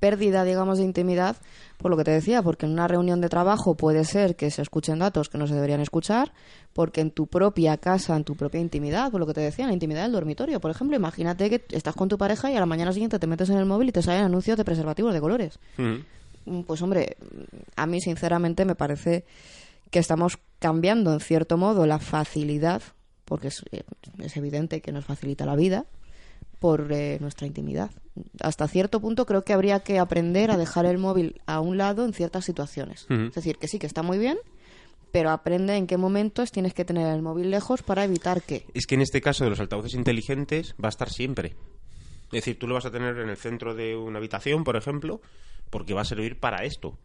pérdida, 0.00 0.44
digamos, 0.44 0.78
de 0.78 0.84
intimidad, 0.84 1.36
por 1.78 1.90
lo 1.90 1.96
que 1.96 2.04
te 2.04 2.10
decía, 2.10 2.42
porque 2.42 2.66
en 2.66 2.72
una 2.72 2.88
reunión 2.88 3.20
de 3.20 3.28
trabajo 3.28 3.76
puede 3.76 4.04
ser 4.04 4.36
que 4.36 4.50
se 4.50 4.62
escuchen 4.62 4.98
datos 4.98 5.28
que 5.28 5.38
no 5.38 5.46
se 5.46 5.54
deberían 5.54 5.80
escuchar, 5.80 6.32
porque 6.72 7.00
en 7.00 7.10
tu 7.10 7.26
propia 7.26 7.76
casa, 7.76 8.16
en 8.16 8.24
tu 8.24 8.34
propia 8.36 8.60
intimidad, 8.60 9.10
por 9.10 9.20
lo 9.20 9.26
que 9.26 9.34
te 9.34 9.40
decía, 9.40 9.64
en 9.64 9.68
la 9.70 9.74
intimidad 9.74 10.02
del 10.04 10.12
dormitorio, 10.12 10.60
por 10.60 10.70
ejemplo, 10.70 10.96
imagínate 10.96 11.50
que 11.50 11.64
estás 11.76 11.94
con 11.94 12.08
tu 12.08 12.16
pareja 12.18 12.50
y 12.50 12.56
a 12.56 12.60
la 12.60 12.66
mañana 12.66 12.92
siguiente 12.92 13.18
te 13.18 13.26
metes 13.26 13.50
en 13.50 13.58
el 13.58 13.66
móvil 13.66 13.88
y 13.90 13.92
te 13.92 14.02
salen 14.02 14.24
anuncios 14.24 14.56
de 14.56 14.64
preservativos 14.64 15.12
de 15.12 15.20
colores. 15.20 15.58
Mm. 15.76 15.94
Mm, 16.46 16.60
Pues 16.62 16.82
hombre, 16.82 17.16
a 17.76 17.86
mí 17.86 18.00
sinceramente 18.00 18.64
me 18.64 18.74
parece 18.74 19.24
que 19.90 19.98
estamos 19.98 20.38
cambiando 20.58 21.12
en 21.12 21.20
cierto 21.20 21.56
modo 21.56 21.86
la 21.86 21.98
facilidad, 21.98 22.82
porque 23.24 23.48
es, 23.48 23.64
eh, 23.72 23.82
es 24.18 24.36
evidente 24.36 24.80
que 24.80 24.92
nos 24.92 25.04
facilita 25.04 25.46
la 25.46 25.56
vida, 25.56 25.86
por 26.60 26.90
eh, 26.92 27.18
nuestra 27.20 27.46
intimidad. 27.46 27.90
Hasta 28.40 28.68
cierto 28.68 29.00
punto 29.00 29.26
creo 29.26 29.42
que 29.44 29.52
habría 29.52 29.80
que 29.80 29.98
aprender 29.98 30.50
a 30.50 30.56
dejar 30.56 30.86
el 30.86 30.98
móvil 30.98 31.40
a 31.46 31.60
un 31.60 31.76
lado 31.76 32.04
en 32.04 32.12
ciertas 32.14 32.44
situaciones. 32.44 33.06
Es 33.10 33.34
decir, 33.34 33.58
que 33.58 33.68
sí, 33.68 33.78
que 33.78 33.86
está 33.86 34.02
muy 34.02 34.18
bien, 34.18 34.38
pero 35.12 35.30
aprende 35.30 35.76
en 35.76 35.86
qué 35.86 35.96
momentos 35.98 36.50
tienes 36.52 36.72
que 36.72 36.84
tener 36.84 37.14
el 37.14 37.22
móvil 37.22 37.50
lejos 37.50 37.82
para 37.82 38.04
evitar 38.04 38.40
que... 38.42 38.64
Es 38.72 38.86
que 38.86 38.94
en 38.94 39.02
este 39.02 39.20
caso 39.20 39.44
de 39.44 39.50
los 39.50 39.60
altavoces 39.60 39.94
inteligentes 39.94 40.74
va 40.82 40.88
a 40.88 40.90
estar 40.90 41.10
siempre. 41.10 41.54
Es 42.26 42.40
decir, 42.44 42.58
tú 42.58 42.66
lo 42.66 42.74
vas 42.74 42.86
a 42.86 42.90
tener 42.90 43.18
en 43.18 43.28
el 43.28 43.36
centro 43.36 43.74
de 43.74 43.94
una 43.96 44.18
habitación, 44.18 44.64
por 44.64 44.76
ejemplo, 44.76 45.20
porque 45.70 45.92
va 45.94 46.00
a 46.00 46.06
servir 46.06 46.40
para 46.40 46.64
esto. 46.64 46.98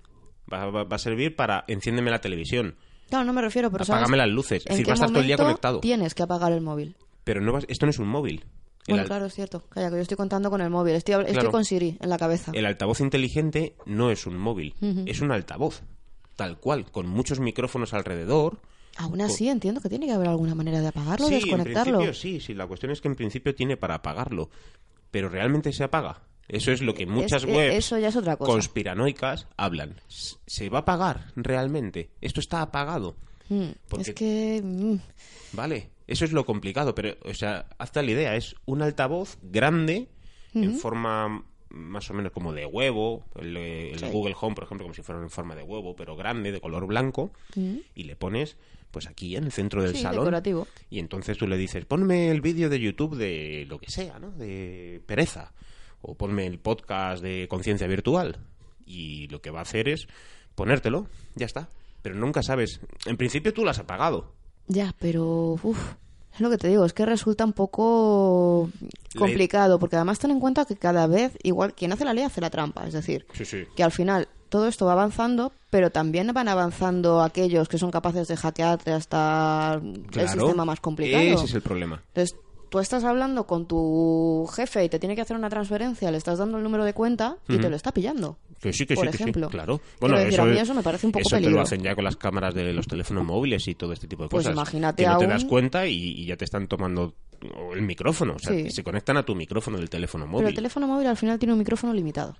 Va, 0.51 0.65
va- 0.71 0.85
va 0.85 0.95
a 0.95 0.99
servir 0.99 1.35
para 1.35 1.65
enciéndeme 1.67 2.09
la 2.11 2.21
televisión, 2.21 2.77
Claro, 3.09 3.25
no 3.25 3.33
me 3.33 3.41
refiero, 3.41 3.69
pero 3.71 3.83
¿sabes 3.85 4.01
apágame 4.01 4.17
las 4.17 4.29
luces. 4.29 4.63
Es 4.63 4.67
en 4.67 4.71
decir, 4.71 4.85
qué 4.85 4.89
va 4.89 4.93
a 4.93 4.95
estar 4.95 5.09
todo 5.09 5.19
el 5.21 5.27
día 5.27 5.37
conectado. 5.37 5.79
Tienes 5.79 6.13
que 6.15 6.23
apagar 6.23 6.51
el 6.51 6.61
móvil. 6.61 6.95
Pero 7.23 7.41
no 7.41 7.51
vas- 7.51 7.65
esto 7.67 7.85
no 7.85 7.89
es 7.89 7.99
un 7.99 8.07
móvil. 8.07 8.45
El, 8.87 8.93
Bueno, 8.93 9.01
al- 9.01 9.07
claro, 9.07 9.25
es 9.25 9.33
cierto. 9.33 9.63
Calla, 9.69 9.89
que 9.89 9.95
yo 9.97 10.01
estoy 10.01 10.17
contando 10.17 10.49
con 10.49 10.61
el 10.61 10.69
móvil. 10.69 10.95
Estoy, 10.95 11.15
estoy 11.15 11.33
Claro. 11.33 11.51
con 11.51 11.65
Siri 11.65 11.97
en 11.99 12.09
la 12.09 12.17
cabeza. 12.17 12.51
el 12.55 12.65
altavoz 12.65 13.01
inteligente 13.01 13.75
no 13.85 14.09
es 14.11 14.25
un 14.25 14.37
móvil, 14.37 14.73
es 15.05 15.21
un 15.21 15.31
altavoz. 15.31 15.81
Tal 16.35 16.57
cual, 16.57 16.89
con 16.89 17.07
muchos 17.07 17.39
micrófonos 17.39 17.93
alrededor. 17.93 18.59
Aún 18.97 19.21
así, 19.21 19.47
entiendo 19.49 19.79
que 19.81 19.89
tiene 19.89 20.07
que 20.07 20.13
haber 20.13 20.27
alguna 20.29 20.55
manera 20.55 20.79
de 20.81 20.87
apagarlo, 20.87 21.27
sí, 21.27 21.35
en 21.35 21.39
desconectarlo. 21.41 21.97
principio 21.99 22.13
sí, 22.13 22.39
sí. 22.39 22.53
La 22.53 22.65
cuestión 22.67 22.91
es 22.91 23.01
que 23.01 23.07
en 23.09 23.15
principio 23.15 23.53
tiene 23.55 23.77
para 23.77 23.95
apagarlo. 23.95 24.49
Pero 25.11 25.29
realmente 25.29 25.71
se 25.73 25.83
apaga. 25.83 26.21
Eso 26.49 26.71
es 26.71 26.81
lo 26.81 26.93
que 26.93 27.05
muchas 27.05 27.45
webs 27.45 27.75
eso 27.75 27.97
ya 27.99 28.09
es 28.09 28.15
otra 28.15 28.35
cosa. 28.35 28.51
conspiranoicas 28.51 29.47
hablan. 29.55 30.01
¿Se 30.07 30.69
va 30.69 30.79
a 30.79 30.81
apagar 30.81 31.31
realmente? 31.35 32.09
Esto 32.21 32.39
está 32.39 32.61
apagado. 32.61 33.15
Mm, 33.49 33.69
porque- 33.87 34.09
Es 34.09 34.15
que... 34.15 34.61
mm, 34.63 34.95
Vale, 35.53 35.89
eso 36.07 36.25
es 36.25 36.31
lo 36.33 36.45
complicado, 36.45 36.93
pero, 36.95 37.15
o 37.23 37.33
sea, 37.33 37.67
hazte 37.77 38.03
la 38.03 38.11
idea, 38.11 38.35
es 38.35 38.55
un 38.65 38.81
altavoz 38.81 39.37
grande, 39.41 40.07
en 40.53 40.75
forma 40.75 41.43
más 41.69 42.09
o 42.09 42.13
menos 42.15 42.31
como 42.31 42.51
de 42.53 42.65
huevo, 42.65 43.25
el, 43.39 43.55
el 43.57 43.99
Sí. 43.99 44.05
Google 44.11 44.35
Home, 44.41 44.55
por 44.55 44.63
ejemplo, 44.63 44.85
como 44.85 44.93
si 44.95 45.03
fuera 45.03 45.21
en 45.21 45.29
forma 45.29 45.55
de 45.55 45.61
huevo, 45.63 45.95
pero 45.95 46.15
grande, 46.15 46.51
de 46.51 46.59
color 46.59 46.87
blanco, 46.87 47.31
y 47.55 48.03
le 48.03 48.15
pones, 48.15 48.57
pues 48.89 49.05
aquí 49.07 49.35
en 49.35 49.43
el 49.43 49.51
centro 49.51 49.83
del 49.83 49.95
Sí, 49.95 50.01
salón. 50.01 50.21
decorativo. 50.21 50.67
Y 50.89 50.97
entonces 50.97 51.37
tú 51.37 51.45
le 51.47 51.57
dices, 51.57 51.85
ponme 51.85 52.31
el 52.31 52.41
vídeo 52.41 52.69
de 52.69 52.79
YouTube 52.79 53.15
de 53.17 53.65
lo 53.69 53.77
que 53.77 53.91
sea, 53.91 54.17
¿no? 54.17 54.31
De 54.31 55.01
pereza, 55.05 55.53
o 56.01 56.15
ponme 56.15 56.45
el 56.47 56.59
podcast 56.59 57.21
de 57.23 57.47
conciencia 57.49 57.87
virtual. 57.87 58.37
Y 58.85 59.27
lo 59.27 59.41
que 59.41 59.51
va 59.51 59.59
a 59.59 59.63
hacer 59.63 59.87
es 59.87 60.07
ponértelo, 60.55 61.07
ya 61.35 61.45
está. 61.45 61.69
Pero 62.01 62.15
nunca 62.15 62.41
sabes, 62.43 62.79
en 63.05 63.17
principio 63.17 63.53
tú 63.53 63.63
lo 63.63 63.71
has 63.71 63.79
apagado. 63.79 64.33
Ya, 64.67 64.95
pero... 64.99 65.57
uf, 65.61 65.93
es 66.33 66.39
lo 66.41 66.49
que 66.49 66.57
te 66.57 66.67
digo, 66.69 66.85
es 66.85 66.93
que 66.93 67.05
resulta 67.05 67.43
un 67.43 67.53
poco 67.53 68.69
complicado, 69.17 69.79
porque 69.79 69.95
además 69.97 70.19
ten 70.19 70.31
en 70.31 70.39
cuenta 70.39 70.65
que 70.65 70.75
cada 70.77 71.07
vez, 71.07 71.37
igual, 71.43 71.73
quien 71.73 71.91
hace 71.91 72.05
la 72.05 72.13
ley 72.13 72.23
hace 72.23 72.39
la 72.39 72.49
trampa. 72.49 72.87
Es 72.87 72.93
decir, 72.93 73.25
Sí, 73.33 73.45
sí. 73.45 73.63
que 73.75 73.83
al 73.83 73.91
final 73.91 74.27
todo 74.47 74.67
esto 74.67 74.85
va 74.85 74.93
avanzando, 74.93 75.51
pero 75.69 75.89
también 75.91 76.31
van 76.33 76.47
avanzando 76.47 77.21
aquellos 77.21 77.67
que 77.67 77.77
son 77.77 77.91
capaces 77.91 78.27
de 78.27 78.37
hackearte 78.37 78.91
hasta 78.91 79.81
el 79.83 80.29
sistema 80.29 80.65
más 80.65 80.79
complicado. 80.79 81.23
Ese 81.23 81.45
es 81.45 81.53
el 81.55 81.61
problema. 81.61 82.01
Entonces, 82.07 82.37
tú 82.69 82.79
estás 82.79 83.03
hablando 83.03 83.45
con 83.45 83.65
tu 83.67 84.47
jefe 84.55 84.83
y 84.85 84.89
te 84.89 84.99
tiene 84.99 85.15
que 85.15 85.21
hacer 85.21 85.35
una 85.35 85.49
transferencia, 85.49 86.11
le 86.11 86.17
estás 86.17 86.37
dando 86.39 86.57
el 86.57 86.63
número 86.63 86.85
de 86.85 86.93
cuenta 86.93 87.37
y 87.47 87.57
te 87.57 87.69
lo 87.69 87.75
está 87.75 87.91
pillando. 87.91 88.37
Que 88.61 88.73
sí, 88.73 88.85
que 88.85 88.95
Por 88.95 89.05
sí, 89.05 89.11
que 89.11 89.17
sí, 89.17 89.23
ejemplo. 89.23 89.49
claro. 89.49 89.79
Quiero 89.99 90.17
decir, 90.17 90.33
eso, 90.33 90.41
a 90.41 90.45
mí 90.45 90.55
es- 90.57 90.63
eso 90.63 90.73
me 90.73 90.83
parece 90.83 91.05
un 91.05 91.13
poco 91.13 91.21
eso 91.27 91.37
te 91.39 91.49
lo 91.49 91.61
hacen 91.61 91.81
ya 91.81 91.95
con 91.95 92.03
las 92.03 92.17
cámaras 92.17 92.53
de 92.53 92.73
los 92.73 92.87
teléfonos 92.87 93.25
móviles 93.25 93.67
y 93.67 93.75
todo 93.75 93.93
este 93.93 94.07
tipo 94.07 94.23
de 94.23 94.29
Pues 94.29 94.43
cosas. 94.43 94.53
imagínate 94.53 95.03
que 95.03 95.09
no 95.09 95.17
te 95.17 95.27
das 95.27 95.45
cuenta 95.45 95.87
y, 95.87 95.93
y 95.95 96.25
ya 96.25 96.35
te 96.35 96.43
están 96.45 96.67
tomando 96.67 97.13
el 97.73 97.81
micrófono. 97.83 98.33
O 98.35 98.39
sea, 98.39 98.53
Sí. 98.53 98.63
que 98.65 98.71
se 98.71 98.83
conectan 98.83 99.15
a 99.15 99.23
tu 99.23 99.33
micrófono 99.33 99.77
del 99.77 99.89
teléfono 99.89 100.25
móvil. 100.27 100.39
Pero 100.39 100.49
el 100.49 100.55
teléfono 100.55 100.87
móvil 100.87 101.07
al 101.07 101.15
final 101.15 101.39
tiene 101.39 101.53
un 101.53 101.59
micrófono 101.59 101.93
limitado. 101.93 102.35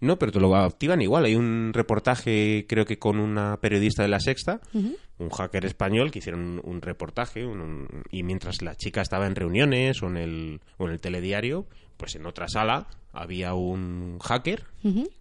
No, 0.00 0.18
pero 0.18 0.32
te 0.32 0.40
lo 0.40 0.54
activan 0.56 1.00
igual. 1.00 1.24
Hay 1.24 1.34
un 1.36 1.70
reportaje, 1.72 2.66
creo 2.68 2.84
que 2.84 2.98
con 2.98 3.18
una 3.18 3.58
periodista 3.60 4.02
de 4.02 4.08
La 4.08 4.20
Sexta, 4.20 4.60
un 5.18 5.30
hacker 5.30 5.64
español, 5.64 6.10
que 6.10 6.18
hicieron 6.18 6.40
un, 6.42 6.60
un 6.64 6.82
reportaje 6.82 7.46
un- 7.46 7.60
un- 7.60 7.88
y 8.10 8.22
mientras 8.22 8.60
la 8.62 8.74
chica 8.74 9.00
estaba 9.00 9.26
en 9.26 9.34
reuniones 9.36 10.02
o 10.02 10.08
en, 10.08 10.16
el, 10.16 10.60
o 10.78 10.86
en 10.86 10.92
el 10.92 11.00
telediario, 11.00 11.66
pues 11.96 12.16
en 12.16 12.26
otra 12.26 12.48
sala 12.48 12.88
había 13.12 13.54
un 13.54 14.18
hacker 14.20 14.64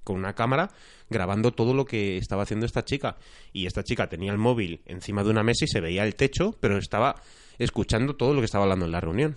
con 0.03 0.15
una 0.18 0.34
cámara 0.34 0.72
grabando 1.10 1.51
todo 1.51 1.75
lo 1.75 1.86
que 1.86 2.18
estaba 2.18 2.42
haciendo 2.44 2.65
esta 2.65 2.84
chica. 2.84 3.18
Y 3.53 3.68
esta 3.68 3.84
chica 3.84 4.10
tenía 4.10 4.32
el 4.32 4.39
móvil 4.39 4.82
encima 4.88 5.24
de 5.24 5.30
una 5.30 5.44
mesa 5.44 5.65
y 5.65 5.68
se 5.68 5.80
veía 5.82 6.03
el 6.03 6.15
techo, 6.15 6.58
pero 6.60 6.77
estaba 6.80 7.15
escuchando 7.60 8.15
todo 8.15 8.34
lo 8.34 8.42
que 8.42 8.46
estaba 8.46 8.63
hablando 8.63 8.86
en 8.86 8.92
la 8.92 9.00
reunión 9.00 9.36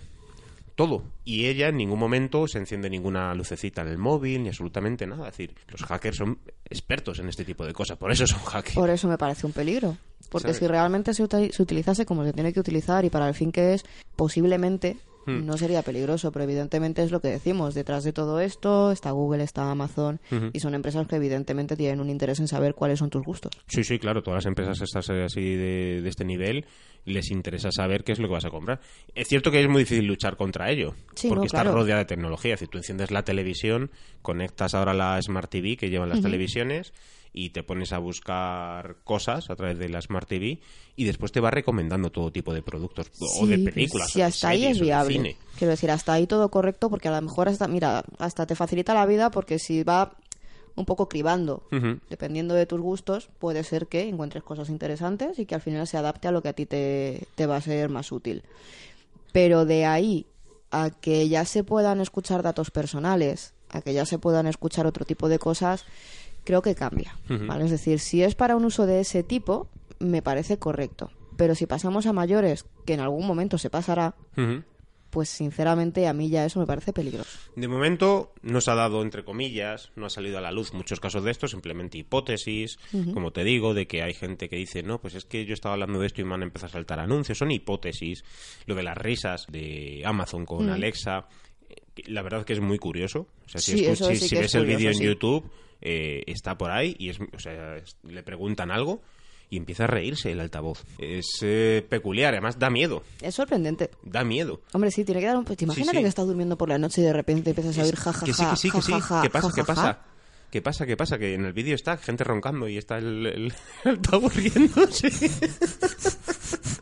todo. 0.77 1.03
Y 1.25 1.47
ella 1.47 1.69
en 1.69 1.77
ningún 1.77 1.97
momento 1.97 2.47
se 2.47 2.59
enciende 2.59 2.89
ninguna 2.89 3.33
lucecita 3.33 3.81
en 3.81 3.87
el 3.87 3.97
móvil, 3.97 4.43
ni 4.43 4.49
absolutamente 4.49 5.07
nada. 5.07 5.27
Es 5.27 5.33
decir, 5.35 5.55
los 5.69 5.83
hackers 5.83 6.17
son 6.17 6.37
expertos 6.69 7.17
en 7.19 7.27
este 7.27 7.43
tipo 7.43 7.65
de 7.65 7.73
cosas, 7.73 7.97
por 7.97 8.11
eso 8.11 8.27
son 8.27 8.39
hackers. 8.39 8.75
Por 8.75 8.89
eso 8.91 9.07
me 9.07 9.17
parece 9.17 9.47
un 9.47 9.53
peligro. 9.53 9.97
Porque 10.29 10.53
si 10.53 10.67
realmente 10.67 11.13
se 11.13 11.23
utilizase 11.23 12.05
como 12.05 12.23
se 12.23 12.31
tiene 12.31 12.53
que 12.53 12.59
utilizar 12.59 13.03
y 13.05 13.09
para 13.09 13.27
el 13.27 13.33
fin 13.33 13.51
que 13.51 13.73
es, 13.73 13.85
posiblemente 14.15 14.97
Hmm. 15.27 15.45
no 15.45 15.57
sería 15.57 15.81
peligroso, 15.81 16.31
pero 16.31 16.43
evidentemente 16.43 17.03
es 17.03 17.11
lo 17.11 17.19
que 17.19 17.27
decimos. 17.27 17.73
Detrás 17.73 18.05
de 18.05 18.13
todo 18.13 18.39
esto 18.39 18.91
está 18.91 19.11
Google, 19.11 19.43
está 19.43 19.69
Amazon 19.69 20.21
y 20.53 20.59
son 20.61 20.73
empresas 20.73 21.05
que 21.05 21.17
evidentemente 21.17 21.75
tienen 21.75 21.99
un 21.99 22.09
interés 22.09 22.39
en 22.39 22.47
saber 22.47 22.73
cuáles 22.75 22.99
son 22.99 23.09
tus 23.09 23.23
gustos. 23.23 23.51
Sí, 23.67 23.83
sí, 23.83 23.99
claro, 23.99 24.23
todas 24.23 24.37
las 24.37 24.45
empresas 24.45 24.79
estas 24.81 25.09
eh, 25.09 25.23
así 25.25 25.41
de, 25.41 26.01
de 26.01 26.09
este 26.09 26.23
nivel 26.23 26.65
les 27.03 27.29
interesa 27.29 27.71
saber 27.71 28.03
qué 28.03 28.13
es 28.13 28.19
lo 28.19 28.27
que 28.27 28.35
vas 28.35 28.45
a 28.45 28.49
comprar. 28.49 28.79
Es 29.15 29.27
cierto 29.27 29.51
que 29.51 29.61
es 29.61 29.67
muy 29.67 29.83
difícil 29.83 30.05
luchar 30.05 30.37
contra 30.37 30.69
ello, 30.69 30.95
Sí, 31.15 31.27
porque 31.27 31.41
no, 31.41 31.45
está 31.45 31.63
rodeada 31.63 31.99
de 31.99 32.05
tecnología. 32.05 32.53
Es 32.53 32.59
decir, 32.59 32.69
tú 32.69 32.77
enciendes 32.77 33.11
la 33.11 33.23
televisión, 33.23 33.91
conectas 34.21 34.73
ahora 34.75 34.93
la 34.93 35.21
Smart 35.21 35.49
TV 35.49 35.75
que 35.75 35.89
llevan 35.89 36.09
las 36.09 36.21
televisiones 36.21 36.93
y 37.37 37.51
te 37.51 37.61
pones 37.61 37.93
a 37.93 37.99
buscar 37.99 38.97
cosas 39.03 39.51
a 39.51 39.55
través 39.55 39.77
de 39.77 39.89
la 39.89 40.01
Smart 40.01 40.27
TV 40.27 40.59
y 40.95 41.03
después 41.03 41.31
te 41.31 41.39
va 41.39 41.51
recomendando 41.51 42.11
todo 42.11 42.31
tipo 42.31 42.51
de 42.51 42.63
productos 42.63 43.11
o 43.39 43.45
de 43.45 43.59
películas. 43.59 44.09
Si 44.09 44.19
o 44.19 44.23
de 44.23 44.23
hasta 44.23 44.49
ahí 44.49 44.61
series, 44.61 44.71
es 44.71 44.79
de 44.79 44.85
viable. 44.85 45.13
cine. 45.13 45.37
Quiero 45.55 45.69
decir, 45.71 45.91
hasta 45.91 46.13
ahí 46.13 46.25
todo 46.25 46.49
correcto 46.49 46.89
porque 46.89 47.09
a 47.09 47.11
lo 47.11 47.21
mejor 47.21 47.47
hasta, 47.47 47.67
mira, 47.67 48.03
hasta 48.17 48.47
te 48.47 48.55
facilita 48.55 48.95
la 48.95 49.05
vida 49.05 49.29
porque 49.29 49.59
si 49.59 49.83
va 49.83 50.13
un 50.75 50.85
poco 50.85 51.07
cribando, 51.07 51.61
dependiendo 52.09 52.55
de 52.55 52.65
tus 52.65 52.81
gustos, 52.81 53.29
puede 53.37 53.63
ser 53.63 53.85
que 53.85 54.07
encuentres 54.09 54.43
cosas 54.43 54.69
interesantes 54.69 55.37
y 55.37 55.45
que 55.45 55.53
al 55.53 55.61
final 55.61 55.85
se 55.85 55.97
adapte 55.97 56.27
a 56.27 56.31
lo 56.31 56.41
que 56.41 56.49
a 56.49 56.53
ti 56.53 56.65
te, 56.65 57.27
te 57.35 57.45
va 57.45 57.57
a 57.57 57.61
ser 57.61 57.89
más 57.89 58.11
útil. 58.11 58.41
Pero 59.31 59.65
de 59.65 59.85
ahí 59.85 60.25
a 60.71 60.89
que 60.89 61.29
ya 61.29 61.45
se 61.45 61.63
puedan 61.63 62.01
escuchar 62.01 62.41
datos 62.41 62.71
personales, 62.71 63.53
a 63.69 63.81
que 63.81 63.93
ya 63.93 64.05
se 64.07 64.17
puedan 64.17 64.47
escuchar 64.47 64.87
otro 64.87 65.05
tipo 65.05 65.29
de 65.29 65.39
cosas, 65.39 65.85
creo 66.47 66.61
que 66.61 66.73
cambia. 66.75 67.13
¿vale? 67.27 67.65
Es 67.65 67.71
decir, 67.71 67.99
si 67.99 68.23
es 68.23 68.33
para 68.33 68.55
un 68.55 68.63
uso 68.65 68.85
de 68.85 69.01
ese 69.01 69.21
tipo, 69.21 69.67
me 69.99 70.21
parece 70.21 70.57
correcto. 70.57 71.11
Pero 71.35 71.53
si 71.53 71.65
pasamos 71.67 72.05
a 72.07 72.13
mayores, 72.13 72.65
que 72.85 72.93
en 72.93 73.01
algún 73.01 73.27
momento 73.27 73.57
se 73.57 73.69
pasará, 73.69 74.15
pues 75.09 75.29
sinceramente 75.29 76.07
a 76.07 76.13
mí 76.13 76.29
ya 76.29 76.45
eso 76.45 76.59
me 76.59 76.65
parece 76.65 76.93
peligroso. 76.93 77.37
De 77.55 77.67
momento 77.67 78.33
no 78.41 78.61
se 78.61 78.71
ha 78.71 78.75
dado, 78.75 79.01
entre 79.01 79.23
comillas, 79.23 79.91
no 79.95 80.05
ha 80.05 80.09
salido 80.09 80.37
a 80.37 80.41
la 80.41 80.51
luz 80.51 80.73
muchos 80.73 80.99
casos 80.99 81.23
de 81.23 81.31
esto, 81.31 81.47
simplemente 81.47 81.97
hipótesis, 81.97 82.77
como 83.13 83.31
te 83.31 83.43
digo, 83.43 83.73
de 83.73 83.87
que 83.87 84.03
hay 84.03 84.13
gente 84.13 84.47
que 84.49 84.55
dice, 84.57 84.83
no, 84.83 84.99
pues 84.99 85.15
es 85.15 85.25
que 85.25 85.45
yo 85.45 85.53
estaba 85.53 85.73
hablando 85.73 85.99
de 85.99 86.07
esto 86.07 86.21
y 86.21 86.23
me 86.25 86.33
han 86.35 86.43
empezado 86.43 86.67
a 86.67 86.73
saltar 86.73 86.99
anuncios, 86.99 87.37
son 87.37 87.51
hipótesis, 87.51 88.23
lo 88.65 88.75
de 88.75 88.83
las 88.83 88.97
risas 88.97 89.45
de 89.49 90.01
Amazon 90.05 90.45
con 90.45 90.69
Alexa, 90.69 91.27
eh, 91.69 91.75
la 92.07 92.21
verdad 92.21 92.45
que 92.45 92.53
es 92.53 92.59
muy 92.61 92.77
curioso, 92.79 93.27
o 93.45 93.49
sea, 93.49 93.61
si, 93.61 93.71
Sí, 93.77 93.85
escu- 93.85 93.91
eso 93.91 94.05
si- 94.09 94.15
sí 94.15 94.27
si 94.27 94.35
que 94.35 94.41
ves 94.41 94.45
es 94.47 94.55
el 94.55 94.65
vídeo 94.65 94.89
en 94.89 94.95
sí. 94.97 95.03
YouTube, 95.05 95.49
eh, 95.81 96.23
está 96.27 96.57
por 96.57 96.71
ahí 96.71 96.95
y 96.99 97.09
es, 97.09 97.19
o 97.19 97.39
sea, 97.39 97.77
es- 97.77 97.97
le 98.03 98.23
preguntan 98.23 98.71
algo 98.71 99.01
y 99.49 99.55
empieza 99.57 99.85
a 99.85 99.87
reírse 99.87 100.31
el 100.31 100.39
altavoz. 100.41 100.83
Es 100.99 101.25
eh, 101.41 101.85
peculiar, 101.87 102.33
además 102.33 102.59
da 102.59 102.69
miedo, 102.69 103.03
Es 103.21 103.35
sorprendente. 103.35 103.89
da 104.03 104.23
miedo. 104.25 104.61
Hombre, 104.73 104.91
sí, 104.91 105.05
tiene 105.05 105.21
que 105.21 105.27
dar 105.27 105.37
un... 105.37 105.45
Pues, 105.45 105.61
imagínate 105.61 105.97
sí. 105.97 106.03
que 106.03 106.09
estás 106.09 106.27
durmiendo 106.27 106.57
por 106.57 106.67
la 106.67 106.77
noche 106.77 107.01
y 107.01 107.05
de 107.05 107.13
repente 107.13 107.51
empiezas 107.51 107.77
a 107.77 107.83
oír 107.83 107.95
jajaja, 107.95 108.25
que 108.25 108.33
sí, 108.33 108.43
que 108.49 108.55
sí, 108.57 108.69
que 108.71 108.81
sí. 108.81 108.93
¿Qué 109.21 109.29
pasa? 109.29 109.51
¿Qué 109.55 109.63
pasa? 109.63 110.01
¿Qué 110.51 110.61
pasa? 110.61 110.85
¿Qué 110.85 110.97
pasa? 110.97 111.17
Que 111.17 111.33
en 111.33 111.45
el 111.45 111.53
vídeo 111.53 111.75
está 111.75 111.95
gente 111.97 112.23
roncando 112.25 112.67
y 112.67 112.77
está 112.77 112.97
el, 112.97 113.25
el, 113.25 113.53
el 113.85 113.91
altavoz 113.91 114.35
riéndose. 114.35 115.09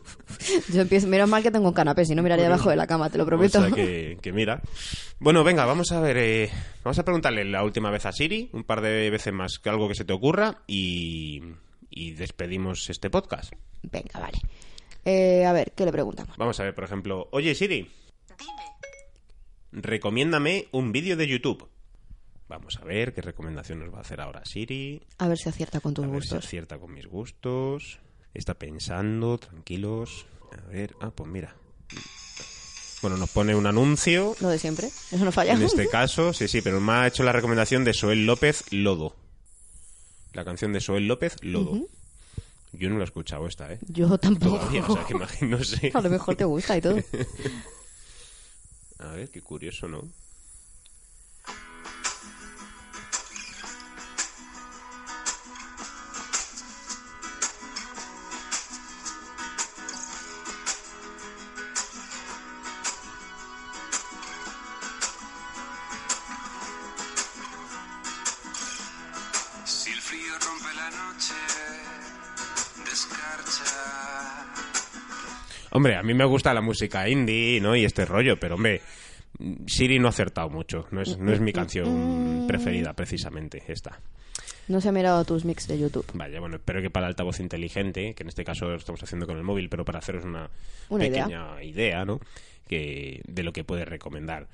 Yo 0.73 0.81
empiezo... 0.81 1.07
Menos 1.07 1.29
mal 1.29 1.41
que 1.43 1.51
tengo 1.51 1.67
un 1.67 1.73
canapé, 1.73 2.05
si 2.05 2.15
no 2.15 2.23
miraría 2.23 2.45
debajo 2.45 2.69
de 2.69 2.75
la 2.75 2.87
cama, 2.87 3.09
te 3.09 3.17
lo 3.17 3.25
prometo. 3.25 3.59
O 3.59 3.61
sea 3.61 3.71
que, 3.71 4.17
que 4.21 4.31
mira. 4.31 4.61
Bueno, 5.19 5.43
venga, 5.43 5.65
vamos 5.65 5.91
a 5.91 5.99
ver. 5.99 6.17
eh, 6.17 6.49
vamos 6.83 6.99
a 6.99 7.03
preguntarle 7.03 7.45
la 7.45 7.63
última 7.63 7.89
vez 7.91 8.05
a 8.05 8.11
Siri, 8.11 8.49
un 8.53 8.63
par 8.63 8.81
de 8.81 9.09
veces 9.09 9.33
más 9.33 9.59
que 9.59 9.69
algo 9.69 9.87
que 9.87 9.95
se 9.95 10.05
te 10.05 10.13
ocurra 10.13 10.63
y, 10.67 11.41
y 11.89 12.11
despedimos 12.11 12.89
este 12.89 13.09
podcast. 13.09 13.53
Venga, 13.83 14.19
vale. 14.19 14.37
Eh, 15.03 15.45
a 15.45 15.53
ver, 15.53 15.71
¿qué 15.75 15.85
le 15.85 15.91
preguntamos? 15.91 16.35
Vamos 16.37 16.59
a 16.59 16.63
ver, 16.63 16.73
por 16.73 16.83
ejemplo, 16.83 17.27
oye 17.31 17.53
Siri, 17.53 17.87
Dime, 18.39 19.81
recomiéndame 19.83 20.67
un 20.71 20.91
vídeo 20.91 21.15
de 21.15 21.27
YouTube. 21.27 21.67
Vamos 22.47 22.77
a 22.81 22.85
ver 22.85 23.13
qué 23.13 23.21
recomendación 23.21 23.79
nos 23.79 23.93
va 23.93 23.99
a 23.99 24.01
hacer 24.01 24.21
ahora 24.21 24.43
Siri. 24.45 25.01
A 25.17 25.27
ver 25.27 25.37
si 25.37 25.49
acierta 25.49 25.79
con 25.79 25.93
tus 25.93 26.05
a 26.05 26.07
ver 26.07 26.21
si 26.23 26.29
gustos. 26.29 26.45
acierta 26.45 26.77
con 26.77 26.93
mis 26.93 27.07
gustos. 27.07 27.99
Está 28.33 28.53
pensando, 28.55 29.37
tranquilos. 29.37 30.25
A 30.51 30.69
ver, 30.69 30.95
ah, 31.01 31.11
pues 31.11 31.29
mira. 31.29 31.55
Bueno, 33.01 33.17
nos 33.17 33.29
pone 33.29 33.55
un 33.55 33.67
anuncio. 33.67 34.35
Lo 34.39 34.49
de 34.49 34.57
siempre, 34.57 34.87
eso 34.87 35.23
no 35.23 35.31
falla. 35.31 35.53
En 35.53 35.61
este 35.61 35.87
caso, 35.89 36.33
sí, 36.33 36.47
sí, 36.47 36.61
pero 36.61 36.81
me 36.81 36.93
ha 36.93 37.07
hecho 37.07 37.23
la 37.23 37.31
recomendación 37.31 37.83
de 37.83 37.93
Soel 37.93 38.25
López, 38.25 38.63
Lodo. 38.71 39.15
La 40.33 40.43
canción 40.43 40.73
de 40.73 40.81
Soel 40.81 41.07
López, 41.07 41.35
Lodo. 41.41 41.87
Yo 42.73 42.89
no 42.89 42.95
la 42.97 43.01
he 43.01 43.05
escuchado 43.05 43.47
esta, 43.47 43.71
¿eh? 43.71 43.79
Yo 43.87 44.17
tampoco. 44.17 44.57
Todavía, 44.57 44.85
o 44.85 44.93
sea, 44.93 45.05
que 45.05 45.13
imagino, 45.13 45.57
no 45.57 45.63
sé. 45.63 45.91
A 45.93 46.01
lo 46.01 46.09
mejor 46.09 46.35
te 46.35 46.45
gusta 46.45 46.77
y 46.77 46.81
todo. 46.81 46.97
A 48.99 49.11
ver, 49.11 49.29
qué 49.29 49.41
curioso, 49.41 49.87
¿no? 49.87 50.01
Hombre, 75.75 75.98
a 75.98 76.03
mí 76.03 76.13
me 76.13 76.24
gusta 76.24 76.53
la 76.53 76.62
música 76.62 77.10
indie, 77.10 77.60
¿no? 77.60 77.75
Y 77.75 77.84
este 77.84 78.05
rollo, 78.05 78.39
pero 78.39 78.55
hombre, 78.55 78.82
Siri 79.67 80.00
no 80.00 80.08
ha 80.08 80.12
acertado 80.12 80.50
mucho. 80.50 80.88
No 80.91 81.01
es, 81.01 81.17
no 81.17 81.34
es 81.34 81.41
mi 81.41 81.51
canción 81.51 82.46
preferida, 82.48 82.94
precisamente, 82.94 83.61
esta. 83.68 84.00
No 84.70 84.79
se 84.79 84.88
ha 84.88 84.94
mirado 84.94 85.25
tus 85.25 85.44
mix 85.44 85.68
de 85.68 85.77
YouTube. 85.77 86.05
Vaya, 86.14 86.40
bueno, 86.40 86.55
espero 86.55 86.81
que 86.81 86.90
para 86.90 87.07
el 87.07 87.09
altavoz 87.09 87.42
inteligente, 87.42 88.16
que 88.16 88.24
en 88.24 88.29
este 88.29 88.46
caso 88.46 88.68
lo 88.68 88.75
estamos 88.77 89.03
haciendo 89.03 89.27
con 89.27 89.35
el 89.35 89.44
móvil, 89.44 89.68
pero 89.68 89.83
para 89.83 90.00
haceros 90.00 90.24
una, 90.24 90.50
Una 90.88 91.03
pequeña 91.03 91.61
idea, 91.61 92.05
¿no? 92.05 92.22
Que, 92.66 93.22
de 93.27 93.44
lo 93.44 93.51
que 93.51 93.66
puede 93.66 93.83
recomendar. 93.83 94.48